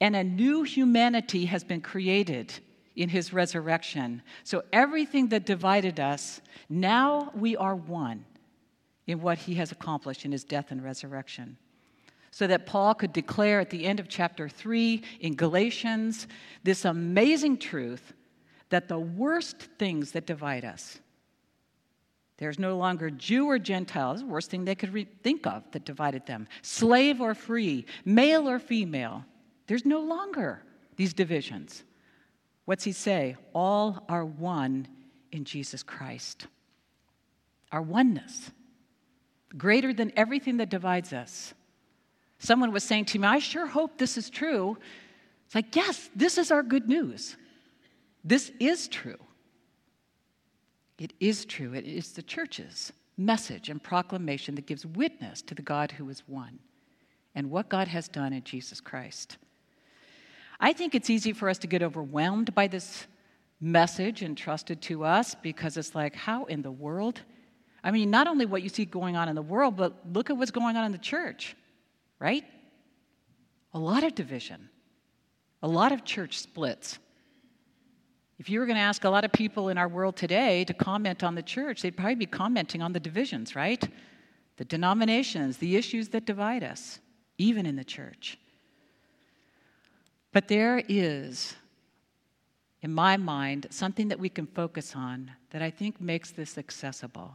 and 0.00 0.16
a 0.16 0.24
new 0.24 0.62
humanity 0.62 1.44
has 1.44 1.64
been 1.64 1.82
created 1.82 2.54
in 3.00 3.08
his 3.08 3.32
resurrection. 3.32 4.20
So 4.44 4.62
everything 4.74 5.28
that 5.28 5.46
divided 5.46 5.98
us, 5.98 6.42
now 6.68 7.32
we 7.34 7.56
are 7.56 7.74
one 7.74 8.26
in 9.06 9.22
what 9.22 9.38
he 9.38 9.54
has 9.54 9.72
accomplished 9.72 10.26
in 10.26 10.32
his 10.32 10.44
death 10.44 10.70
and 10.70 10.84
resurrection. 10.84 11.56
So 12.30 12.46
that 12.46 12.66
Paul 12.66 12.94
could 12.94 13.14
declare 13.14 13.58
at 13.58 13.70
the 13.70 13.86
end 13.86 14.00
of 14.00 14.08
chapter 14.10 14.50
3 14.50 15.02
in 15.20 15.34
Galatians 15.34 16.26
this 16.62 16.84
amazing 16.84 17.56
truth 17.56 18.12
that 18.68 18.86
the 18.86 18.98
worst 18.98 19.56
things 19.78 20.12
that 20.12 20.26
divide 20.26 20.66
us, 20.66 21.00
there's 22.36 22.58
no 22.58 22.76
longer 22.76 23.08
Jew 23.08 23.46
or 23.46 23.58
Gentile, 23.58 24.14
the 24.14 24.26
worst 24.26 24.50
thing 24.50 24.66
they 24.66 24.74
could 24.74 24.92
re- 24.92 25.08
think 25.22 25.46
of 25.46 25.64
that 25.72 25.86
divided 25.86 26.26
them, 26.26 26.46
slave 26.60 27.22
or 27.22 27.34
free, 27.34 27.86
male 28.04 28.46
or 28.46 28.58
female. 28.58 29.24
There's 29.68 29.86
no 29.86 30.00
longer 30.00 30.62
these 30.96 31.14
divisions. 31.14 31.82
What's 32.64 32.84
he 32.84 32.92
say? 32.92 33.36
All 33.54 34.04
are 34.08 34.24
one 34.24 34.88
in 35.32 35.44
Jesus 35.44 35.82
Christ. 35.82 36.46
Our 37.72 37.82
oneness, 37.82 38.50
greater 39.56 39.92
than 39.92 40.12
everything 40.16 40.58
that 40.58 40.70
divides 40.70 41.12
us. 41.12 41.54
Someone 42.38 42.72
was 42.72 42.84
saying 42.84 43.06
to 43.06 43.18
me, 43.18 43.26
I 43.26 43.38
sure 43.38 43.66
hope 43.66 43.98
this 43.98 44.16
is 44.16 44.30
true. 44.30 44.76
It's 45.46 45.54
like, 45.54 45.74
yes, 45.76 46.10
this 46.14 46.38
is 46.38 46.50
our 46.50 46.62
good 46.62 46.88
news. 46.88 47.36
This 48.24 48.50
is 48.60 48.88
true. 48.88 49.18
It 50.98 51.12
is 51.20 51.44
true. 51.44 51.74
It 51.74 51.86
is 51.86 52.12
the 52.12 52.22
church's 52.22 52.92
message 53.16 53.68
and 53.68 53.82
proclamation 53.82 54.54
that 54.54 54.66
gives 54.66 54.86
witness 54.86 55.42
to 55.42 55.54
the 55.54 55.62
God 55.62 55.92
who 55.92 56.08
is 56.08 56.22
one 56.26 56.58
and 57.34 57.50
what 57.50 57.68
God 57.68 57.88
has 57.88 58.08
done 58.08 58.32
in 58.32 58.42
Jesus 58.44 58.80
Christ. 58.80 59.36
I 60.60 60.74
think 60.74 60.94
it's 60.94 61.08
easy 61.08 61.32
for 61.32 61.48
us 61.48 61.58
to 61.58 61.66
get 61.66 61.82
overwhelmed 61.82 62.54
by 62.54 62.66
this 62.66 63.06
message 63.60 64.22
entrusted 64.22 64.82
to 64.82 65.04
us 65.04 65.34
because 65.34 65.78
it's 65.78 65.94
like, 65.94 66.14
how 66.14 66.44
in 66.44 66.60
the 66.60 66.70
world? 66.70 67.20
I 67.82 67.90
mean, 67.90 68.10
not 68.10 68.26
only 68.26 68.44
what 68.44 68.62
you 68.62 68.68
see 68.68 68.84
going 68.84 69.16
on 69.16 69.28
in 69.30 69.34
the 69.34 69.42
world, 69.42 69.76
but 69.76 69.94
look 70.12 70.28
at 70.28 70.36
what's 70.36 70.50
going 70.50 70.76
on 70.76 70.84
in 70.84 70.92
the 70.92 70.98
church, 70.98 71.56
right? 72.18 72.44
A 73.72 73.78
lot 73.78 74.04
of 74.04 74.14
division, 74.14 74.68
a 75.62 75.68
lot 75.68 75.92
of 75.92 76.04
church 76.04 76.38
splits. 76.38 76.98
If 78.38 78.50
you 78.50 78.60
were 78.60 78.66
going 78.66 78.76
to 78.76 78.82
ask 78.82 79.04
a 79.04 79.10
lot 79.10 79.24
of 79.24 79.32
people 79.32 79.70
in 79.70 79.78
our 79.78 79.88
world 79.88 80.16
today 80.16 80.64
to 80.64 80.74
comment 80.74 81.22
on 81.22 81.34
the 81.34 81.42
church, 81.42 81.80
they'd 81.80 81.96
probably 81.96 82.14
be 82.16 82.26
commenting 82.26 82.82
on 82.82 82.92
the 82.92 83.00
divisions, 83.00 83.56
right? 83.56 83.86
The 84.56 84.64
denominations, 84.64 85.56
the 85.56 85.76
issues 85.76 86.08
that 86.10 86.26
divide 86.26 86.64
us, 86.64 87.00
even 87.38 87.64
in 87.64 87.76
the 87.76 87.84
church. 87.84 88.38
But 90.32 90.48
there 90.48 90.82
is, 90.88 91.56
in 92.82 92.92
my 92.92 93.16
mind, 93.16 93.66
something 93.70 94.08
that 94.08 94.20
we 94.20 94.28
can 94.28 94.46
focus 94.46 94.94
on 94.94 95.32
that 95.50 95.62
I 95.62 95.70
think 95.70 96.00
makes 96.00 96.30
this 96.30 96.56
accessible. 96.56 97.32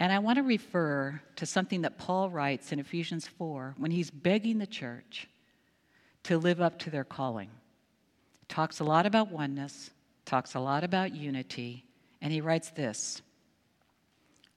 And 0.00 0.12
I 0.12 0.18
want 0.18 0.36
to 0.36 0.42
refer 0.42 1.20
to 1.36 1.46
something 1.46 1.82
that 1.82 1.98
Paul 1.98 2.30
writes 2.30 2.72
in 2.72 2.78
Ephesians 2.78 3.26
4 3.26 3.74
when 3.78 3.90
he's 3.90 4.10
begging 4.10 4.58
the 4.58 4.66
church 4.66 5.28
to 6.24 6.38
live 6.38 6.60
up 6.60 6.78
to 6.80 6.90
their 6.90 7.04
calling. 7.04 7.50
Talks 8.48 8.80
a 8.80 8.84
lot 8.84 9.06
about 9.06 9.30
oneness, 9.30 9.90
talks 10.24 10.54
a 10.54 10.60
lot 10.60 10.84
about 10.84 11.14
unity, 11.14 11.84
and 12.20 12.32
he 12.32 12.40
writes 12.40 12.70
this 12.70 13.22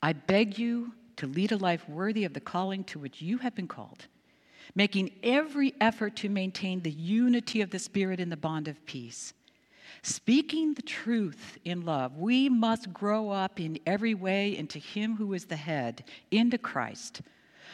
I 0.01 0.13
beg 0.13 0.57
you 0.57 0.93
to 1.17 1.27
lead 1.27 1.51
a 1.51 1.57
life 1.57 1.87
worthy 1.87 2.23
of 2.23 2.33
the 2.33 2.39
calling 2.39 2.83
to 2.85 2.99
which 2.99 3.21
you 3.21 3.37
have 3.39 3.53
been 3.53 3.67
called, 3.67 4.07
making 4.75 5.11
every 5.23 5.73
effort 5.81 6.15
to 6.17 6.29
maintain 6.29 6.81
the 6.81 6.91
unity 6.91 7.61
of 7.61 7.71
the 7.71 7.79
Spirit 7.79 8.19
in 8.19 8.29
the 8.29 8.37
bond 8.37 8.67
of 8.67 8.85
peace. 8.85 9.33
Speaking 10.03 10.73
the 10.73 10.81
truth 10.81 11.57
in 11.63 11.85
love, 11.85 12.17
we 12.17 12.49
must 12.49 12.93
grow 12.93 13.29
up 13.29 13.59
in 13.59 13.77
every 13.85 14.13
way 14.13 14.57
into 14.57 14.79
Him 14.79 15.15
who 15.17 15.33
is 15.33 15.45
the 15.45 15.55
head, 15.55 16.03
into 16.31 16.57
Christ, 16.57 17.21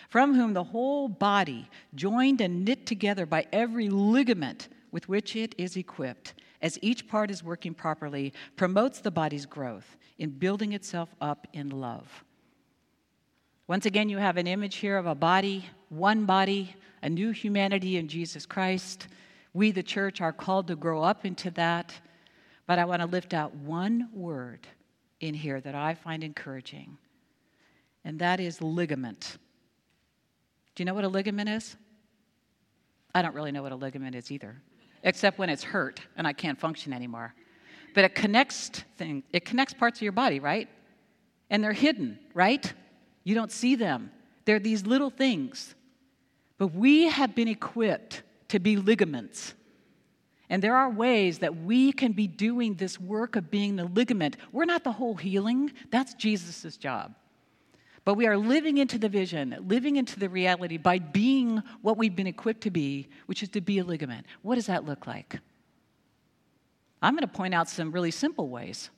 from 0.10 0.36
whom 0.36 0.54
the 0.54 0.64
whole 0.64 1.08
body, 1.08 1.70
joined 1.96 2.42
and 2.42 2.66
knit 2.66 2.86
together 2.86 3.26
by 3.26 3.46
every 3.54 3.90
ligament 3.90 4.68
with 4.92 5.08
which 5.08 5.36
it 5.36 5.56
is 5.58 5.78
equipped, 5.78 6.34
as 6.62 6.80
each 6.82 7.08
part 7.08 7.32
is 7.32 7.44
working 7.44 7.74
properly, 7.74 8.34
promotes 8.56 9.00
the 9.00 9.12
body's 9.12 9.46
growth 9.46 9.96
in 10.18 10.30
building 10.30 10.74
itself 10.74 11.14
up 11.22 11.48
in 11.54 11.70
love. 11.70 12.24
Once 13.68 13.86
again, 13.86 14.08
you 14.08 14.18
have 14.18 14.38
an 14.38 14.48
image 14.48 14.78
here 14.78 14.98
of 14.98 15.06
a 15.06 15.16
body, 15.16 15.66
one 15.90 16.26
body, 16.26 16.74
a 17.04 17.10
new 17.10 17.32
humanity 17.32 17.98
in 17.98 18.08
Jesus 18.08 18.46
Christ. 18.46 19.08
We, 19.54 19.72
the 19.72 19.84
church, 19.84 20.22
are 20.22 20.32
called 20.32 20.68
to 20.68 20.76
grow 20.78 21.04
up 21.04 21.26
into 21.26 21.52
that. 21.52 21.94
But 22.66 22.80
I 22.80 22.86
want 22.86 23.02
to 23.02 23.08
lift 23.08 23.34
out 23.34 23.54
one 23.56 24.10
word 24.14 24.68
in 25.20 25.34
here 25.34 25.60
that 25.60 25.76
I 25.76 25.96
find 25.96 26.24
encouraging, 26.24 26.98
and 28.06 28.20
that 28.20 28.40
is 28.40 28.62
ligament. 28.62 29.38
Do 30.76 30.82
you 30.82 30.86
know 30.86 30.94
what 30.94 31.04
a 31.04 31.10
ligament 31.10 31.50
is? 31.50 31.76
I 33.16 33.22
don't 33.22 33.34
really 33.34 33.52
know 33.52 33.64
what 33.64 33.72
a 33.72 33.76
ligament 33.76 34.16
is 34.16 34.32
either, 34.32 34.62
except 35.04 35.40
when 35.40 35.50
it's 35.50 35.64
hurt 35.64 36.00
and 36.16 36.28
I 36.28 36.34
can't 36.34 36.60
function 36.60 36.94
anymore. 36.94 37.34
But 37.96 38.04
it 38.04 38.16
connects 38.16 38.70
thing, 38.98 39.24
it 39.34 39.44
connects 39.44 39.74
parts 39.74 39.98
of 39.98 40.04
your 40.04 40.12
body, 40.12 40.40
right? 40.40 40.70
And 41.50 41.64
they're 41.64 41.74
hidden, 41.74 42.20
right? 42.34 42.72
You 43.28 43.36
don't 43.36 43.52
see 43.52 43.76
them. 43.76 44.10
They're 44.46 44.58
these 44.58 44.86
little 44.86 45.10
things. 45.10 45.76
But 46.58 46.68
we 46.68 47.10
have 47.10 47.36
been 47.36 47.50
equipped 47.50 48.24
to 48.48 48.58
be 48.58 48.78
ligaments. 48.78 49.54
And 50.50 50.64
there 50.64 50.78
are 50.78 50.90
ways 50.90 51.40
that 51.40 51.54
we 51.54 51.92
can 51.92 52.14
be 52.14 52.26
doing 52.26 52.76
this 52.76 52.98
work 52.98 53.36
of 53.36 53.52
being 53.52 53.76
the 53.76 53.84
ligament. 53.84 54.38
We're 54.54 54.64
not 54.64 54.86
the 54.86 54.94
whole 54.94 55.16
healing, 55.16 55.74
that's 55.92 56.14
Jesus' 56.14 56.78
job. 56.78 57.16
But 58.06 58.14
we 58.14 58.28
are 58.28 58.38
living 58.38 58.78
into 58.78 58.98
the 58.98 59.10
vision, 59.10 59.58
living 59.68 59.98
into 59.98 60.18
the 60.18 60.30
reality 60.30 60.78
by 60.78 60.98
being 60.98 61.62
what 61.82 61.98
we've 61.98 62.16
been 62.16 62.28
equipped 62.28 62.62
to 62.62 62.72
be, 62.72 63.10
which 63.26 63.44
is 63.44 63.50
to 63.50 63.60
be 63.60 63.80
a 63.80 63.84
ligament. 63.84 64.26
What 64.42 64.56
does 64.56 64.68
that 64.68 64.86
look 64.86 65.06
like? 65.06 65.38
I'm 67.02 67.14
going 67.14 67.28
to 67.28 67.28
point 67.28 67.54
out 67.54 67.68
some 67.68 67.92
really 67.92 68.12
simple 68.12 68.48
ways. 68.48 68.90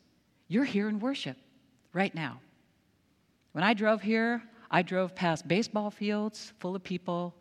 You're 0.47 0.65
here 0.65 0.87
in 0.87 0.99
worship 0.99 1.37
right 1.93 2.13
now. 2.13 2.41
When 3.59 3.67
I 3.67 3.73
drove 3.73 4.01
here, 4.01 4.41
I 4.71 4.83
drove 4.83 5.13
past 5.13 5.45
baseball 5.45 5.91
fields 5.91 6.53
full 6.59 6.77
of 6.77 6.81
people 6.81 7.35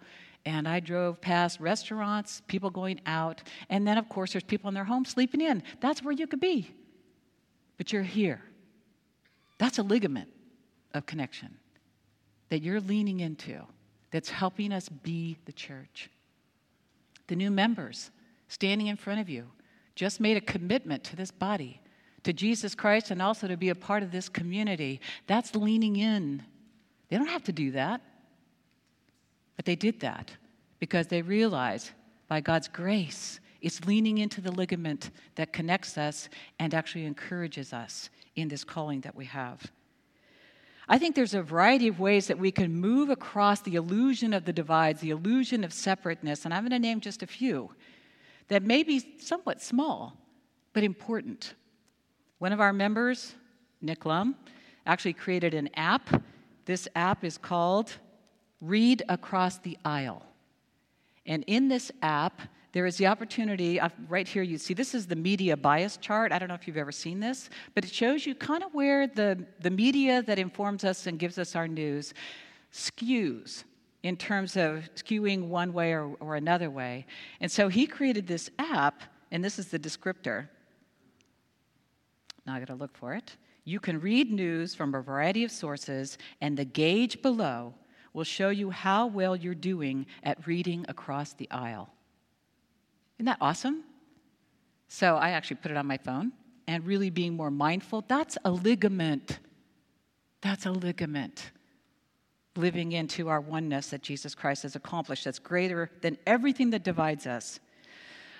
and 0.44 0.66
I 0.66 0.80
drove 0.80 1.20
past 1.20 1.60
restaurants, 1.60 2.42
people 2.48 2.70
going 2.70 3.00
out, 3.06 3.44
and 3.70 3.86
then, 3.86 3.98
of 3.98 4.08
course, 4.08 4.32
there's 4.32 4.42
people 4.42 4.66
in 4.66 4.74
their 4.74 4.82
homes 4.82 5.10
sleeping 5.10 5.40
in. 5.40 5.62
That's 5.78 6.02
where 6.02 6.10
you 6.10 6.26
could 6.26 6.40
be. 6.40 6.74
But 7.76 7.92
you're 7.92 8.02
here. 8.02 8.42
That's 9.58 9.78
a 9.78 9.84
ligament 9.84 10.30
of 10.92 11.06
connection 11.06 11.56
that 12.48 12.62
you're 12.62 12.80
leaning 12.80 13.20
into 13.20 13.62
that's 14.10 14.28
helping 14.28 14.72
us 14.72 14.88
be 14.88 15.38
the 15.44 15.52
church. 15.52 16.10
The 17.28 17.36
new 17.36 17.52
members 17.52 18.10
standing 18.48 18.88
in 18.88 18.96
front 18.96 19.20
of 19.20 19.28
you 19.28 19.52
just 19.94 20.18
made 20.18 20.36
a 20.36 20.40
commitment 20.40 21.04
to 21.04 21.14
this 21.14 21.30
body, 21.30 21.80
to 22.28 22.34
Jesus 22.34 22.74
Christ, 22.74 23.10
and 23.10 23.22
also 23.22 23.48
to 23.48 23.56
be 23.56 23.70
a 23.70 23.74
part 23.74 24.02
of 24.02 24.12
this 24.12 24.28
community. 24.28 25.00
That's 25.26 25.54
leaning 25.54 25.96
in. 25.96 26.42
They 27.08 27.16
don't 27.16 27.26
have 27.26 27.44
to 27.44 27.52
do 27.52 27.70
that. 27.70 28.02
But 29.56 29.64
they 29.64 29.76
did 29.76 30.00
that 30.00 30.30
because 30.78 31.06
they 31.06 31.22
realized 31.22 31.92
by 32.28 32.42
God's 32.42 32.68
grace, 32.68 33.40
it's 33.62 33.86
leaning 33.86 34.18
into 34.18 34.42
the 34.42 34.52
ligament 34.52 35.10
that 35.36 35.54
connects 35.54 35.96
us 35.96 36.28
and 36.58 36.74
actually 36.74 37.06
encourages 37.06 37.72
us 37.72 38.10
in 38.36 38.48
this 38.48 38.62
calling 38.62 39.00
that 39.00 39.16
we 39.16 39.24
have. 39.24 39.72
I 40.86 40.98
think 40.98 41.14
there's 41.14 41.32
a 41.32 41.42
variety 41.42 41.88
of 41.88 41.98
ways 41.98 42.26
that 42.26 42.38
we 42.38 42.52
can 42.52 42.74
move 42.74 43.08
across 43.08 43.62
the 43.62 43.76
illusion 43.76 44.34
of 44.34 44.44
the 44.44 44.52
divides, 44.52 45.00
the 45.00 45.10
illusion 45.10 45.64
of 45.64 45.72
separateness, 45.72 46.44
and 46.44 46.52
I'm 46.52 46.64
going 46.64 46.72
to 46.72 46.78
name 46.78 47.00
just 47.00 47.22
a 47.22 47.26
few 47.26 47.70
that 48.48 48.62
may 48.62 48.82
be 48.82 49.16
somewhat 49.18 49.62
small, 49.62 50.14
but 50.74 50.84
important. 50.84 51.54
One 52.38 52.52
of 52.52 52.60
our 52.60 52.72
members, 52.72 53.34
Nick 53.80 54.04
Lum, 54.06 54.36
actually 54.86 55.12
created 55.12 55.54
an 55.54 55.68
app. 55.74 56.22
This 56.64 56.88
app 56.94 57.24
is 57.24 57.36
called 57.38 57.92
read 58.60 59.02
across 59.08 59.58
the 59.58 59.76
aisle. 59.84 60.24
And 61.26 61.44
in 61.46 61.68
this 61.68 61.92
app, 62.02 62.40
there 62.72 62.86
is 62.86 62.96
the 62.96 63.06
opportunity, 63.06 63.80
uh, 63.80 63.88
right 64.08 64.26
here 64.28 64.42
you 64.42 64.58
see, 64.58 64.74
this 64.74 64.94
is 64.94 65.06
the 65.06 65.16
media 65.16 65.56
bias 65.56 65.96
chart. 65.96 66.32
I 66.32 66.38
don't 66.38 66.48
know 66.48 66.54
if 66.54 66.66
you've 66.66 66.76
ever 66.76 66.92
seen 66.92 67.18
this, 67.18 67.50
but 67.74 67.84
it 67.84 67.90
shows 67.90 68.26
you 68.26 68.34
kind 68.34 68.62
of 68.62 68.72
where 68.74 69.06
the, 69.06 69.44
the 69.60 69.70
media 69.70 70.22
that 70.22 70.38
informs 70.38 70.84
us 70.84 71.06
and 71.06 71.18
gives 71.18 71.38
us 71.38 71.56
our 71.56 71.66
news 71.66 72.14
skews 72.72 73.64
in 74.02 74.16
terms 74.16 74.56
of 74.56 74.88
skewing 74.94 75.48
one 75.48 75.72
way 75.72 75.92
or, 75.92 76.14
or 76.20 76.36
another 76.36 76.70
way. 76.70 77.06
And 77.40 77.50
so 77.50 77.68
he 77.68 77.86
created 77.86 78.26
this 78.26 78.50
app, 78.58 79.02
and 79.30 79.42
this 79.42 79.58
is 79.58 79.68
the 79.68 79.78
descriptor. 79.78 80.48
Now 82.48 82.54
I 82.54 82.60
gotta 82.60 82.74
look 82.74 82.96
for 82.96 83.12
it. 83.12 83.36
You 83.64 83.78
can 83.78 84.00
read 84.00 84.32
news 84.32 84.74
from 84.74 84.94
a 84.94 85.02
variety 85.02 85.44
of 85.44 85.50
sources, 85.50 86.16
and 86.40 86.56
the 86.56 86.64
gauge 86.64 87.20
below 87.20 87.74
will 88.14 88.24
show 88.24 88.48
you 88.48 88.70
how 88.70 89.06
well 89.06 89.36
you're 89.36 89.54
doing 89.54 90.06
at 90.22 90.46
reading 90.46 90.86
across 90.88 91.34
the 91.34 91.50
aisle. 91.50 91.90
Isn't 93.18 93.26
that 93.26 93.36
awesome? 93.42 93.84
So 94.88 95.16
I 95.16 95.32
actually 95.32 95.56
put 95.56 95.70
it 95.70 95.76
on 95.76 95.86
my 95.86 95.98
phone 95.98 96.32
and 96.66 96.86
really 96.86 97.10
being 97.10 97.34
more 97.34 97.50
mindful. 97.50 98.02
That's 98.08 98.38
a 98.46 98.50
ligament. 98.50 99.40
That's 100.40 100.64
a 100.64 100.72
ligament. 100.72 101.50
Living 102.56 102.92
into 102.92 103.28
our 103.28 103.42
oneness 103.42 103.90
that 103.90 104.00
Jesus 104.00 104.34
Christ 104.34 104.62
has 104.62 104.74
accomplished, 104.74 105.24
that's 105.24 105.38
greater 105.38 105.90
than 106.00 106.16
everything 106.26 106.70
that 106.70 106.82
divides 106.82 107.26
us. 107.26 107.60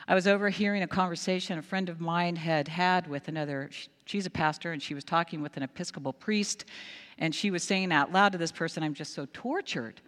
I 0.09 0.15
was 0.15 0.27
overhearing 0.27 0.83
a 0.83 0.87
conversation 0.87 1.59
a 1.59 1.63
friend 1.63 1.91
of 1.91 2.01
mine 2.01 2.35
had 2.35 2.67
had 2.67 3.07
with 3.07 3.29
another, 3.29 3.69
she's 4.07 4.25
a 4.25 4.31
pastor, 4.31 4.73
and 4.73 4.83
she 4.83 4.95
was 4.95 5.05
talking 5.05 5.43
with 5.43 5.59
an 5.59 5.63
Episcopal 5.63 6.15
priest, 6.15 6.65
and 7.19 7.35
she 7.35 7.51
was 7.51 7.63
saying 7.63 7.93
out 7.93 8.11
loud 8.11 8.33
to 8.33 8.39
this 8.39 8.51
person, 8.51 8.83
I'm 8.83 8.95
just 8.95 9.13
so 9.13 9.29
tortured. 9.33 10.01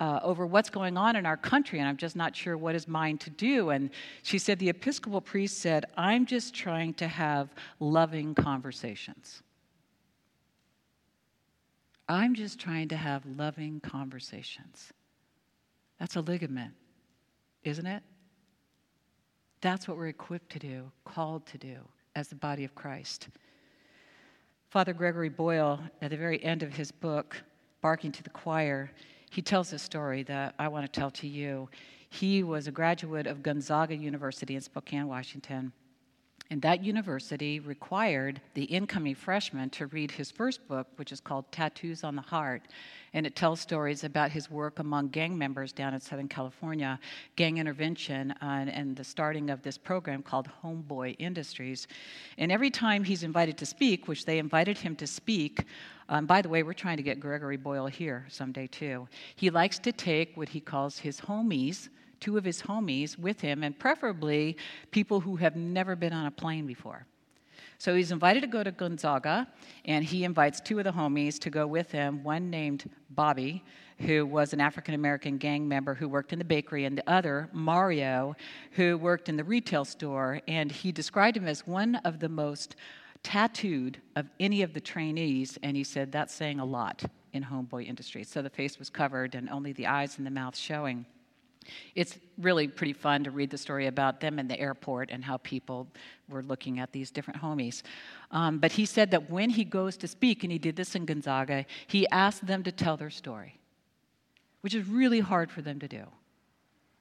Uh, 0.00 0.18
over 0.24 0.44
what's 0.44 0.70
going 0.70 0.96
on 0.96 1.14
in 1.14 1.24
our 1.24 1.36
country, 1.36 1.78
and 1.78 1.88
I'm 1.88 1.96
just 1.96 2.16
not 2.16 2.34
sure 2.34 2.58
what 2.58 2.74
is 2.74 2.88
mine 2.88 3.16
to 3.18 3.30
do. 3.30 3.70
And 3.70 3.90
she 4.24 4.38
said, 4.38 4.58
The 4.58 4.68
Episcopal 4.68 5.20
priest 5.20 5.58
said, 5.58 5.84
I'm 5.96 6.26
just 6.26 6.52
trying 6.52 6.94
to 6.94 7.06
have 7.06 7.48
loving 7.78 8.34
conversations. 8.34 9.40
I'm 12.08 12.34
just 12.34 12.58
trying 12.58 12.88
to 12.88 12.96
have 12.96 13.22
loving 13.24 13.78
conversations. 13.78 14.92
That's 16.00 16.16
a 16.16 16.22
ligament, 16.22 16.72
isn't 17.62 17.86
it? 17.86 18.02
That's 19.64 19.88
what 19.88 19.96
we're 19.96 20.08
equipped 20.08 20.52
to 20.52 20.58
do, 20.58 20.92
called 21.06 21.46
to 21.46 21.56
do 21.56 21.76
as 22.14 22.28
the 22.28 22.34
body 22.34 22.64
of 22.64 22.74
Christ. 22.74 23.28
Father 24.68 24.92
Gregory 24.92 25.30
Boyle, 25.30 25.80
at 26.02 26.10
the 26.10 26.18
very 26.18 26.44
end 26.44 26.62
of 26.62 26.74
his 26.74 26.92
book, 26.92 27.42
Barking 27.80 28.12
to 28.12 28.22
the 28.22 28.28
Choir, 28.28 28.90
he 29.30 29.40
tells 29.40 29.72
a 29.72 29.78
story 29.78 30.22
that 30.24 30.54
I 30.58 30.68
want 30.68 30.84
to 30.84 31.00
tell 31.00 31.10
to 31.12 31.26
you. 31.26 31.70
He 32.10 32.42
was 32.42 32.66
a 32.66 32.70
graduate 32.70 33.26
of 33.26 33.42
Gonzaga 33.42 33.96
University 33.96 34.54
in 34.54 34.60
Spokane, 34.60 35.08
Washington. 35.08 35.72
And 36.50 36.60
that 36.62 36.84
university 36.84 37.58
required 37.58 38.40
the 38.54 38.64
incoming 38.64 39.14
freshman 39.14 39.70
to 39.70 39.86
read 39.86 40.10
his 40.10 40.30
first 40.30 40.66
book, 40.68 40.86
which 40.96 41.10
is 41.10 41.20
called 41.20 41.50
Tattoos 41.50 42.04
on 42.04 42.16
the 42.16 42.22
Heart 42.22 42.62
and 43.14 43.26
it 43.26 43.36
tells 43.36 43.60
stories 43.60 44.04
about 44.04 44.32
his 44.32 44.50
work 44.50 44.80
among 44.80 45.08
gang 45.08 45.38
members 45.38 45.72
down 45.72 45.94
in 45.94 46.00
Southern 46.00 46.28
California, 46.28 46.98
gang 47.36 47.58
intervention, 47.58 48.32
uh, 48.42 48.66
and 48.68 48.96
the 48.96 49.04
starting 49.04 49.50
of 49.50 49.62
this 49.62 49.78
program 49.78 50.20
called 50.20 50.48
Homeboy 50.62 51.14
Industries. 51.20 51.86
And 52.38 52.50
every 52.50 52.70
time 52.70 53.04
he's 53.04 53.22
invited 53.22 53.56
to 53.58 53.66
speak, 53.66 54.08
which 54.08 54.24
they 54.26 54.38
invited 54.38 54.76
him 54.76 54.96
to 54.96 55.06
speak, 55.06 55.64
um, 56.08 56.26
by 56.26 56.42
the 56.42 56.48
way, 56.48 56.64
we're 56.64 56.72
trying 56.72 56.96
to 56.96 57.02
get 57.04 57.20
Gregory 57.20 57.56
Boyle 57.56 57.86
here 57.86 58.26
someday 58.28 58.66
too. 58.66 59.08
He 59.36 59.48
likes 59.48 59.78
to 59.78 59.92
take 59.92 60.36
what 60.36 60.48
he 60.48 60.60
calls 60.60 60.98
his 60.98 61.20
homies, 61.20 61.88
two 62.20 62.36
of 62.36 62.44
his 62.44 62.62
homies, 62.62 63.18
with 63.18 63.40
him, 63.40 63.62
and 63.62 63.78
preferably 63.78 64.56
people 64.90 65.20
who 65.20 65.36
have 65.36 65.56
never 65.56 65.96
been 65.96 66.12
on 66.12 66.26
a 66.26 66.30
plane 66.30 66.66
before. 66.66 67.06
So 67.78 67.94
he's 67.94 68.12
invited 68.12 68.40
to 68.40 68.46
go 68.46 68.62
to 68.62 68.70
Gonzaga, 68.70 69.48
and 69.84 70.04
he 70.04 70.24
invites 70.24 70.60
two 70.60 70.78
of 70.78 70.84
the 70.84 70.92
homies 70.92 71.38
to 71.40 71.50
go 71.50 71.66
with 71.66 71.90
him, 71.90 72.22
one 72.22 72.48
named 72.48 72.88
Bobby, 73.10 73.62
who 73.98 74.26
was 74.26 74.52
an 74.52 74.60
African 74.60 74.94
American 74.94 75.38
gang 75.38 75.68
member 75.68 75.94
who 75.94 76.08
worked 76.08 76.32
in 76.32 76.38
the 76.38 76.44
bakery, 76.44 76.84
and 76.84 76.96
the 76.96 77.08
other, 77.10 77.48
Mario, 77.52 78.36
who 78.72 78.96
worked 78.96 79.28
in 79.28 79.36
the 79.36 79.44
retail 79.44 79.84
store. 79.84 80.40
And 80.48 80.70
he 80.70 80.92
described 80.92 81.36
him 81.36 81.46
as 81.46 81.66
one 81.66 81.96
of 81.96 82.20
the 82.20 82.28
most 82.28 82.76
tattooed 83.22 84.00
of 84.16 84.26
any 84.38 84.62
of 84.62 84.72
the 84.72 84.80
trainees, 84.80 85.58
and 85.62 85.76
he 85.76 85.84
said 85.84 86.12
that's 86.12 86.34
saying 86.34 86.60
a 86.60 86.64
lot 86.64 87.04
in 87.32 87.42
homeboy 87.42 87.86
industry. 87.86 88.22
So 88.24 88.42
the 88.42 88.50
face 88.50 88.78
was 88.78 88.90
covered 88.90 89.34
and 89.34 89.48
only 89.48 89.72
the 89.72 89.86
eyes 89.86 90.18
and 90.18 90.26
the 90.26 90.30
mouth 90.30 90.56
showing. 90.56 91.06
It's 91.94 92.18
really 92.38 92.68
pretty 92.68 92.92
fun 92.92 93.24
to 93.24 93.30
read 93.30 93.50
the 93.50 93.58
story 93.58 93.86
about 93.86 94.20
them 94.20 94.38
in 94.38 94.48
the 94.48 94.58
airport 94.58 95.10
and 95.10 95.24
how 95.24 95.38
people 95.38 95.88
were 96.28 96.42
looking 96.42 96.78
at 96.78 96.92
these 96.92 97.10
different 97.10 97.40
homies. 97.40 97.82
Um, 98.30 98.58
but 98.58 98.72
he 98.72 98.86
said 98.86 99.10
that 99.12 99.30
when 99.30 99.50
he 99.50 99.64
goes 99.64 99.96
to 99.98 100.08
speak, 100.08 100.42
and 100.42 100.52
he 100.52 100.58
did 100.58 100.76
this 100.76 100.94
in 100.94 101.04
Gonzaga, 101.04 101.66
he 101.86 102.08
asked 102.08 102.46
them 102.46 102.62
to 102.64 102.72
tell 102.72 102.96
their 102.96 103.10
story, 103.10 103.58
which 104.62 104.74
is 104.74 104.86
really 104.86 105.20
hard 105.20 105.50
for 105.50 105.62
them 105.62 105.78
to 105.80 105.88
do. 105.88 106.04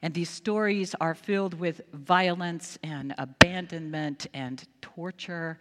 And 0.01 0.13
these 0.13 0.29
stories 0.29 0.93
are 0.99 1.15
filled 1.15 1.53
with 1.53 1.81
violence 1.93 2.77
and 2.83 3.15
abandonment 3.17 4.27
and 4.33 4.61
torture 4.81 5.57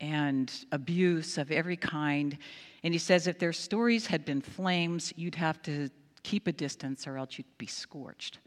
and 0.00 0.64
abuse 0.72 1.36
of 1.38 1.50
every 1.50 1.76
kind. 1.76 2.38
And 2.82 2.94
he 2.94 2.98
says 2.98 3.26
if 3.26 3.38
their 3.38 3.52
stories 3.52 4.06
had 4.06 4.24
been 4.24 4.40
flames, 4.40 5.12
you'd 5.16 5.34
have 5.34 5.60
to 5.62 5.90
keep 6.22 6.46
a 6.46 6.52
distance 6.52 7.06
or 7.06 7.16
else 7.16 7.38
you'd 7.38 7.58
be 7.58 7.66
scorched. 7.66 8.38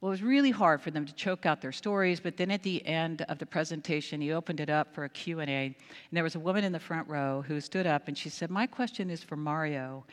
Well, 0.00 0.10
it 0.10 0.14
was 0.14 0.22
really 0.22 0.50
hard 0.50 0.82
for 0.82 0.90
them 0.90 1.06
to 1.06 1.14
choke 1.14 1.46
out 1.46 1.60
their 1.60 1.70
stories, 1.70 2.18
but 2.18 2.36
then 2.36 2.50
at 2.50 2.64
the 2.64 2.84
end 2.84 3.22
of 3.28 3.38
the 3.38 3.46
presentation, 3.46 4.20
he 4.20 4.32
opened 4.32 4.58
it 4.58 4.68
up 4.68 4.92
for 4.92 5.04
a 5.04 5.08
Q&A, 5.08 5.44
and 5.46 5.76
there 6.10 6.24
was 6.24 6.34
a 6.34 6.40
woman 6.40 6.64
in 6.64 6.72
the 6.72 6.80
front 6.80 7.08
row 7.08 7.44
who 7.46 7.60
stood 7.60 7.86
up 7.86 8.08
and 8.08 8.18
she 8.18 8.28
said, 8.28 8.50
"My 8.50 8.66
question 8.66 9.10
is 9.10 9.22
for 9.22 9.36
Mario." 9.36 10.04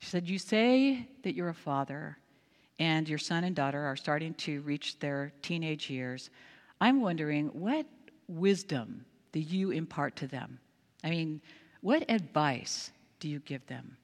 She 0.00 0.08
said, 0.08 0.28
"You 0.28 0.36
say 0.38 1.06
that 1.22 1.34
you're 1.34 1.50
a 1.50 1.54
father 1.54 2.18
and 2.80 3.08
your 3.08 3.18
son 3.18 3.44
and 3.44 3.54
daughter 3.54 3.80
are 3.84 3.94
starting 3.94 4.34
to 4.34 4.62
reach 4.62 4.98
their 4.98 5.32
teenage 5.42 5.88
years. 5.88 6.30
I'm 6.80 7.00
wondering 7.00 7.48
what 7.48 7.86
wisdom 8.26 9.04
do 9.30 9.38
you 9.38 9.70
impart 9.70 10.16
to 10.16 10.26
them? 10.26 10.58
I 11.04 11.10
mean, 11.10 11.40
what 11.82 12.04
advice 12.10 12.90
do 13.20 13.28
you 13.28 13.38
give 13.38 13.64
them?" 13.66 13.96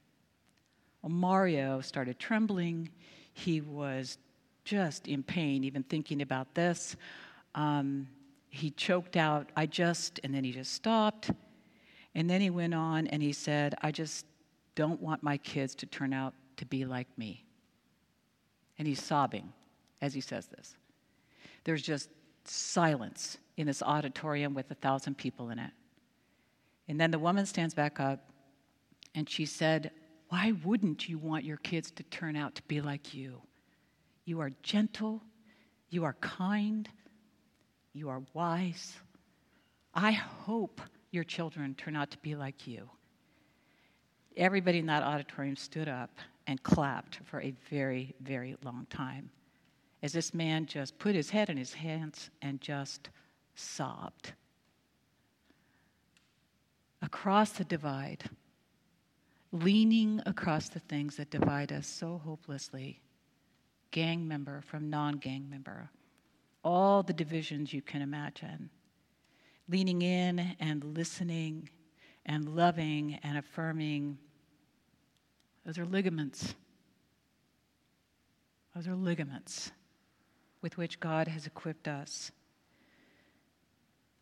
Mario 1.09 1.81
started 1.81 2.19
trembling. 2.19 2.89
He 3.33 3.61
was 3.61 4.17
just 4.63 5.07
in 5.07 5.23
pain, 5.23 5.63
even 5.63 5.83
thinking 5.83 6.21
about 6.21 6.53
this. 6.53 6.95
Um, 7.55 8.07
he 8.49 8.71
choked 8.71 9.15
out, 9.15 9.49
I 9.55 9.65
just, 9.65 10.19
and 10.23 10.33
then 10.33 10.43
he 10.43 10.51
just 10.51 10.73
stopped. 10.73 11.31
And 12.15 12.29
then 12.29 12.41
he 12.41 12.49
went 12.49 12.73
on 12.73 13.07
and 13.07 13.21
he 13.21 13.33
said, 13.33 13.75
I 13.81 13.91
just 13.91 14.25
don't 14.75 15.01
want 15.01 15.23
my 15.23 15.37
kids 15.37 15.75
to 15.75 15.85
turn 15.85 16.13
out 16.13 16.33
to 16.57 16.65
be 16.65 16.85
like 16.85 17.07
me. 17.17 17.45
And 18.79 18.87
he's 18.87 19.01
sobbing 19.01 19.53
as 20.01 20.13
he 20.13 20.21
says 20.21 20.47
this. 20.47 20.75
There's 21.63 21.81
just 21.81 22.09
silence 22.45 23.37
in 23.57 23.67
this 23.67 23.81
auditorium 23.81 24.53
with 24.53 24.69
a 24.71 24.75
thousand 24.75 25.17
people 25.17 25.49
in 25.49 25.59
it. 25.59 25.71
And 26.87 26.99
then 26.99 27.11
the 27.11 27.19
woman 27.19 27.45
stands 27.45 27.73
back 27.73 27.99
up 27.99 28.31
and 29.15 29.29
she 29.29 29.45
said, 29.45 29.91
why 30.29 30.53
wouldn't 30.63 31.07
you 31.07 31.17
want 31.17 31.45
your 31.45 31.57
kids 31.57 31.91
to 31.91 32.03
turn 32.03 32.35
out 32.35 32.55
to 32.55 32.63
be 32.63 32.81
like 32.81 33.13
you? 33.13 33.41
You 34.25 34.41
are 34.41 34.51
gentle, 34.61 35.23
you 35.89 36.03
are 36.03 36.15
kind, 36.19 36.89
you 37.93 38.09
are 38.09 38.21
wise. 38.33 38.97
I 39.93 40.11
hope 40.11 40.81
your 41.11 41.23
children 41.23 41.75
turn 41.75 41.95
out 41.95 42.11
to 42.11 42.17
be 42.19 42.35
like 42.35 42.67
you. 42.67 42.89
Everybody 44.35 44.79
in 44.79 44.85
that 44.87 45.03
auditorium 45.03 45.55
stood 45.55 45.87
up 45.87 46.11
and 46.45 46.61
clapped 46.61 47.19
for 47.25 47.41
a 47.41 47.53
very, 47.69 48.13
very 48.21 48.55
long 48.63 48.85
time 48.89 49.29
as 50.03 50.13
this 50.13 50.33
man 50.33 50.65
just 50.65 50.97
put 50.99 51.15
his 51.15 51.29
head 51.29 51.49
in 51.49 51.57
his 51.57 51.73
hands 51.73 52.29
and 52.41 52.61
just 52.61 53.09
sobbed. 53.55 54.33
Across 57.01 57.53
the 57.53 57.63
divide, 57.63 58.29
leaning 59.51 60.21
across 60.25 60.69
the 60.69 60.79
things 60.79 61.15
that 61.17 61.29
divide 61.29 61.71
us 61.71 61.87
so 61.87 62.21
hopelessly 62.23 63.01
gang 63.91 64.27
member 64.27 64.61
from 64.61 64.89
non 64.89 65.17
gang 65.17 65.49
member, 65.49 65.89
all 66.63 67.03
the 67.03 67.13
divisions 67.13 67.73
you 67.73 67.81
can 67.81 68.01
imagine, 68.01 68.69
leaning 69.69 70.01
in 70.01 70.55
and 70.59 70.83
listening 70.83 71.69
and 72.25 72.55
loving 72.55 73.19
and 73.23 73.37
affirming. 73.37 74.17
Those 75.65 75.77
are 75.77 75.85
ligaments. 75.85 76.55
Those 78.75 78.87
are 78.87 78.95
ligaments 78.95 79.71
with 80.61 80.77
which 80.77 80.99
God 80.99 81.27
has 81.27 81.47
equipped 81.47 81.87
us. 81.87 82.31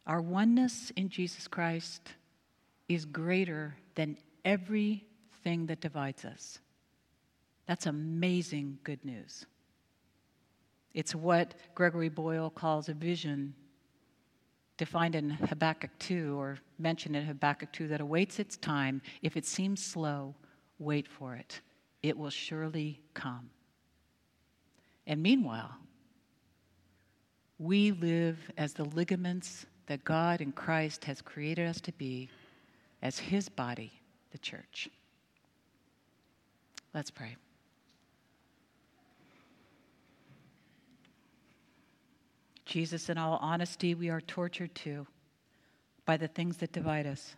Our 0.08 0.22
oneness 0.22 0.92
in 0.96 1.10
Jesus 1.10 1.48
Christ 1.48 2.14
is 2.88 3.06
greater 3.06 3.76
than 3.96 4.18
every 4.44 5.06
thing 5.46 5.68
that 5.68 5.80
divides 5.80 6.26
us. 6.26 6.60
That's 7.68 7.86
amazing 7.86 8.80
good 8.84 9.06
news. 9.06 9.46
It's 10.94 11.14
what 11.14 11.54
Gregory 11.76 12.10
Boyle 12.10 12.50
calls 12.50 12.90
a 12.90 12.94
vision, 12.94 13.54
defined 14.78 15.14
in 15.16 15.30
Habakkuk 15.30 15.92
2 16.00 16.38
or 16.38 16.58
mentioned 16.80 17.16
in 17.16 17.26
Habakkuk 17.26 17.72
2 17.72 17.88
that 17.90 18.02
awaits 18.02 18.40
its 18.40 18.58
time. 18.58 19.02
If 19.22 19.38
it 19.38 19.46
seems 19.46 19.86
slow, 19.86 20.34
wait 20.80 21.08
for 21.08 21.36
it. 21.36 21.62
It 22.02 22.18
will 22.18 22.32
surely 22.32 23.02
come. 23.14 23.50
And 25.06 25.22
meanwhile, 25.22 25.76
we 27.60 27.92
live 27.92 28.40
as 28.58 28.74
the 28.74 28.86
ligaments 28.86 29.68
that 29.86 30.04
God 30.04 30.42
in 30.42 30.52
Christ 30.52 31.06
has 31.06 31.22
created 31.22 31.68
us 31.68 31.80
to 31.82 31.92
be 31.94 32.30
as 33.04 33.20
His 33.20 33.48
body, 33.48 33.92
the 34.32 34.40
church. 34.40 34.90
Let's 36.96 37.12
pray. 37.12 37.36
Jesus, 42.64 43.10
in 43.10 43.18
all 43.18 43.38
honesty, 43.42 43.94
we 43.96 44.10
are 44.10 44.22
tortured 44.22 44.74
too 44.74 45.06
by 46.06 46.16
the 46.16 46.30
things 46.30 46.56
that 46.58 46.72
divide 46.72 47.06
us. 47.06 47.36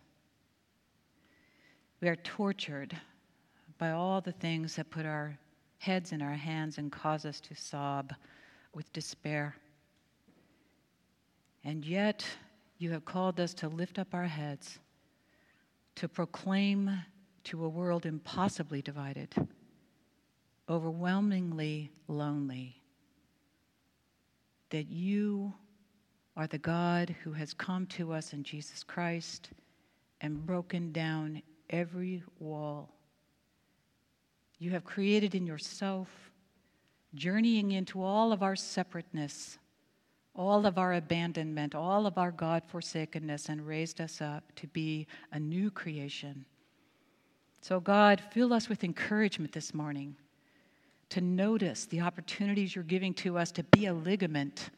We 2.00 2.08
are 2.08 2.14
tortured 2.14 2.96
by 3.78 3.90
all 3.90 4.20
the 4.20 4.30
things 4.30 4.76
that 4.76 4.90
put 4.90 5.04
our 5.04 5.36
heads 5.78 6.12
in 6.12 6.22
our 6.22 6.34
hands 6.34 6.78
and 6.78 6.92
cause 6.92 7.24
us 7.24 7.40
to 7.40 7.56
sob 7.56 8.14
with 8.74 8.92
despair. 8.92 9.56
And 11.64 11.84
yet, 11.84 12.24
you 12.78 12.92
have 12.92 13.04
called 13.04 13.40
us 13.40 13.54
to 13.54 13.68
lift 13.68 13.98
up 13.98 14.14
our 14.14 14.26
heads, 14.26 14.78
to 15.96 16.08
proclaim 16.08 16.92
to 17.48 17.64
a 17.64 17.68
world 17.68 18.04
impossibly 18.04 18.82
divided, 18.82 19.34
overwhelmingly 20.68 21.90
lonely, 22.06 22.82
that 24.68 24.86
you 24.90 25.54
are 26.36 26.46
the 26.46 26.58
God 26.58 27.16
who 27.24 27.32
has 27.32 27.54
come 27.54 27.86
to 27.86 28.12
us 28.12 28.34
in 28.34 28.42
Jesus 28.42 28.84
Christ 28.84 29.48
and 30.20 30.44
broken 30.44 30.92
down 30.92 31.40
every 31.70 32.22
wall. 32.38 32.94
You 34.58 34.72
have 34.72 34.84
created 34.84 35.34
in 35.34 35.46
yourself, 35.46 36.10
journeying 37.14 37.70
into 37.70 38.02
all 38.02 38.30
of 38.30 38.42
our 38.42 38.56
separateness, 38.56 39.56
all 40.34 40.66
of 40.66 40.76
our 40.76 40.92
abandonment, 40.92 41.74
all 41.74 42.06
of 42.06 42.18
our 42.18 42.30
God 42.30 42.62
forsakenness, 42.66 43.48
and 43.48 43.66
raised 43.66 44.02
us 44.02 44.20
up 44.20 44.44
to 44.56 44.66
be 44.66 45.06
a 45.32 45.40
new 45.40 45.70
creation 45.70 46.44
so, 47.60 47.80
God, 47.80 48.22
fill 48.30 48.52
us 48.52 48.68
with 48.68 48.84
encouragement 48.84 49.52
this 49.52 49.74
morning 49.74 50.16
to 51.10 51.20
notice 51.20 51.86
the 51.86 52.00
opportunities 52.00 52.74
you're 52.74 52.84
giving 52.84 53.14
to 53.14 53.38
us 53.38 53.50
to 53.52 53.62
be 53.64 53.86
a 53.86 53.94
ligament, 53.94 54.70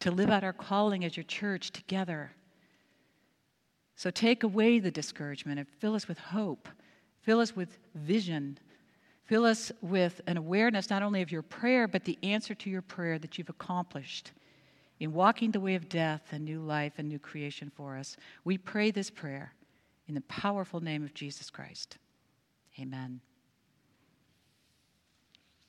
to 0.00 0.10
live 0.10 0.30
out 0.30 0.44
our 0.44 0.52
calling 0.52 1.04
as 1.04 1.16
your 1.16 1.24
church 1.24 1.70
together. 1.70 2.32
So, 3.96 4.10
take 4.10 4.44
away 4.44 4.78
the 4.78 4.90
discouragement 4.90 5.58
and 5.58 5.68
fill 5.68 5.94
us 5.94 6.06
with 6.06 6.18
hope, 6.18 6.68
fill 7.22 7.40
us 7.40 7.56
with 7.56 7.78
vision, 7.94 8.58
fill 9.24 9.44
us 9.44 9.72
with 9.82 10.20
an 10.26 10.36
awareness 10.36 10.88
not 10.88 11.02
only 11.02 11.20
of 11.20 11.32
your 11.32 11.42
prayer, 11.42 11.88
but 11.88 12.04
the 12.04 12.18
answer 12.22 12.54
to 12.54 12.70
your 12.70 12.82
prayer 12.82 13.18
that 13.18 13.38
you've 13.38 13.50
accomplished 13.50 14.32
in 15.00 15.12
walking 15.12 15.50
the 15.50 15.60
way 15.60 15.74
of 15.74 15.88
death 15.88 16.22
and 16.30 16.44
new 16.44 16.60
life 16.60 16.92
and 16.98 17.08
new 17.08 17.18
creation 17.18 17.72
for 17.74 17.96
us. 17.96 18.16
We 18.44 18.56
pray 18.56 18.90
this 18.90 19.10
prayer 19.10 19.52
in 20.10 20.14
the 20.16 20.20
powerful 20.22 20.80
name 20.80 21.04
of 21.04 21.14
Jesus 21.14 21.50
Christ. 21.50 21.96
Amen. 22.80 23.20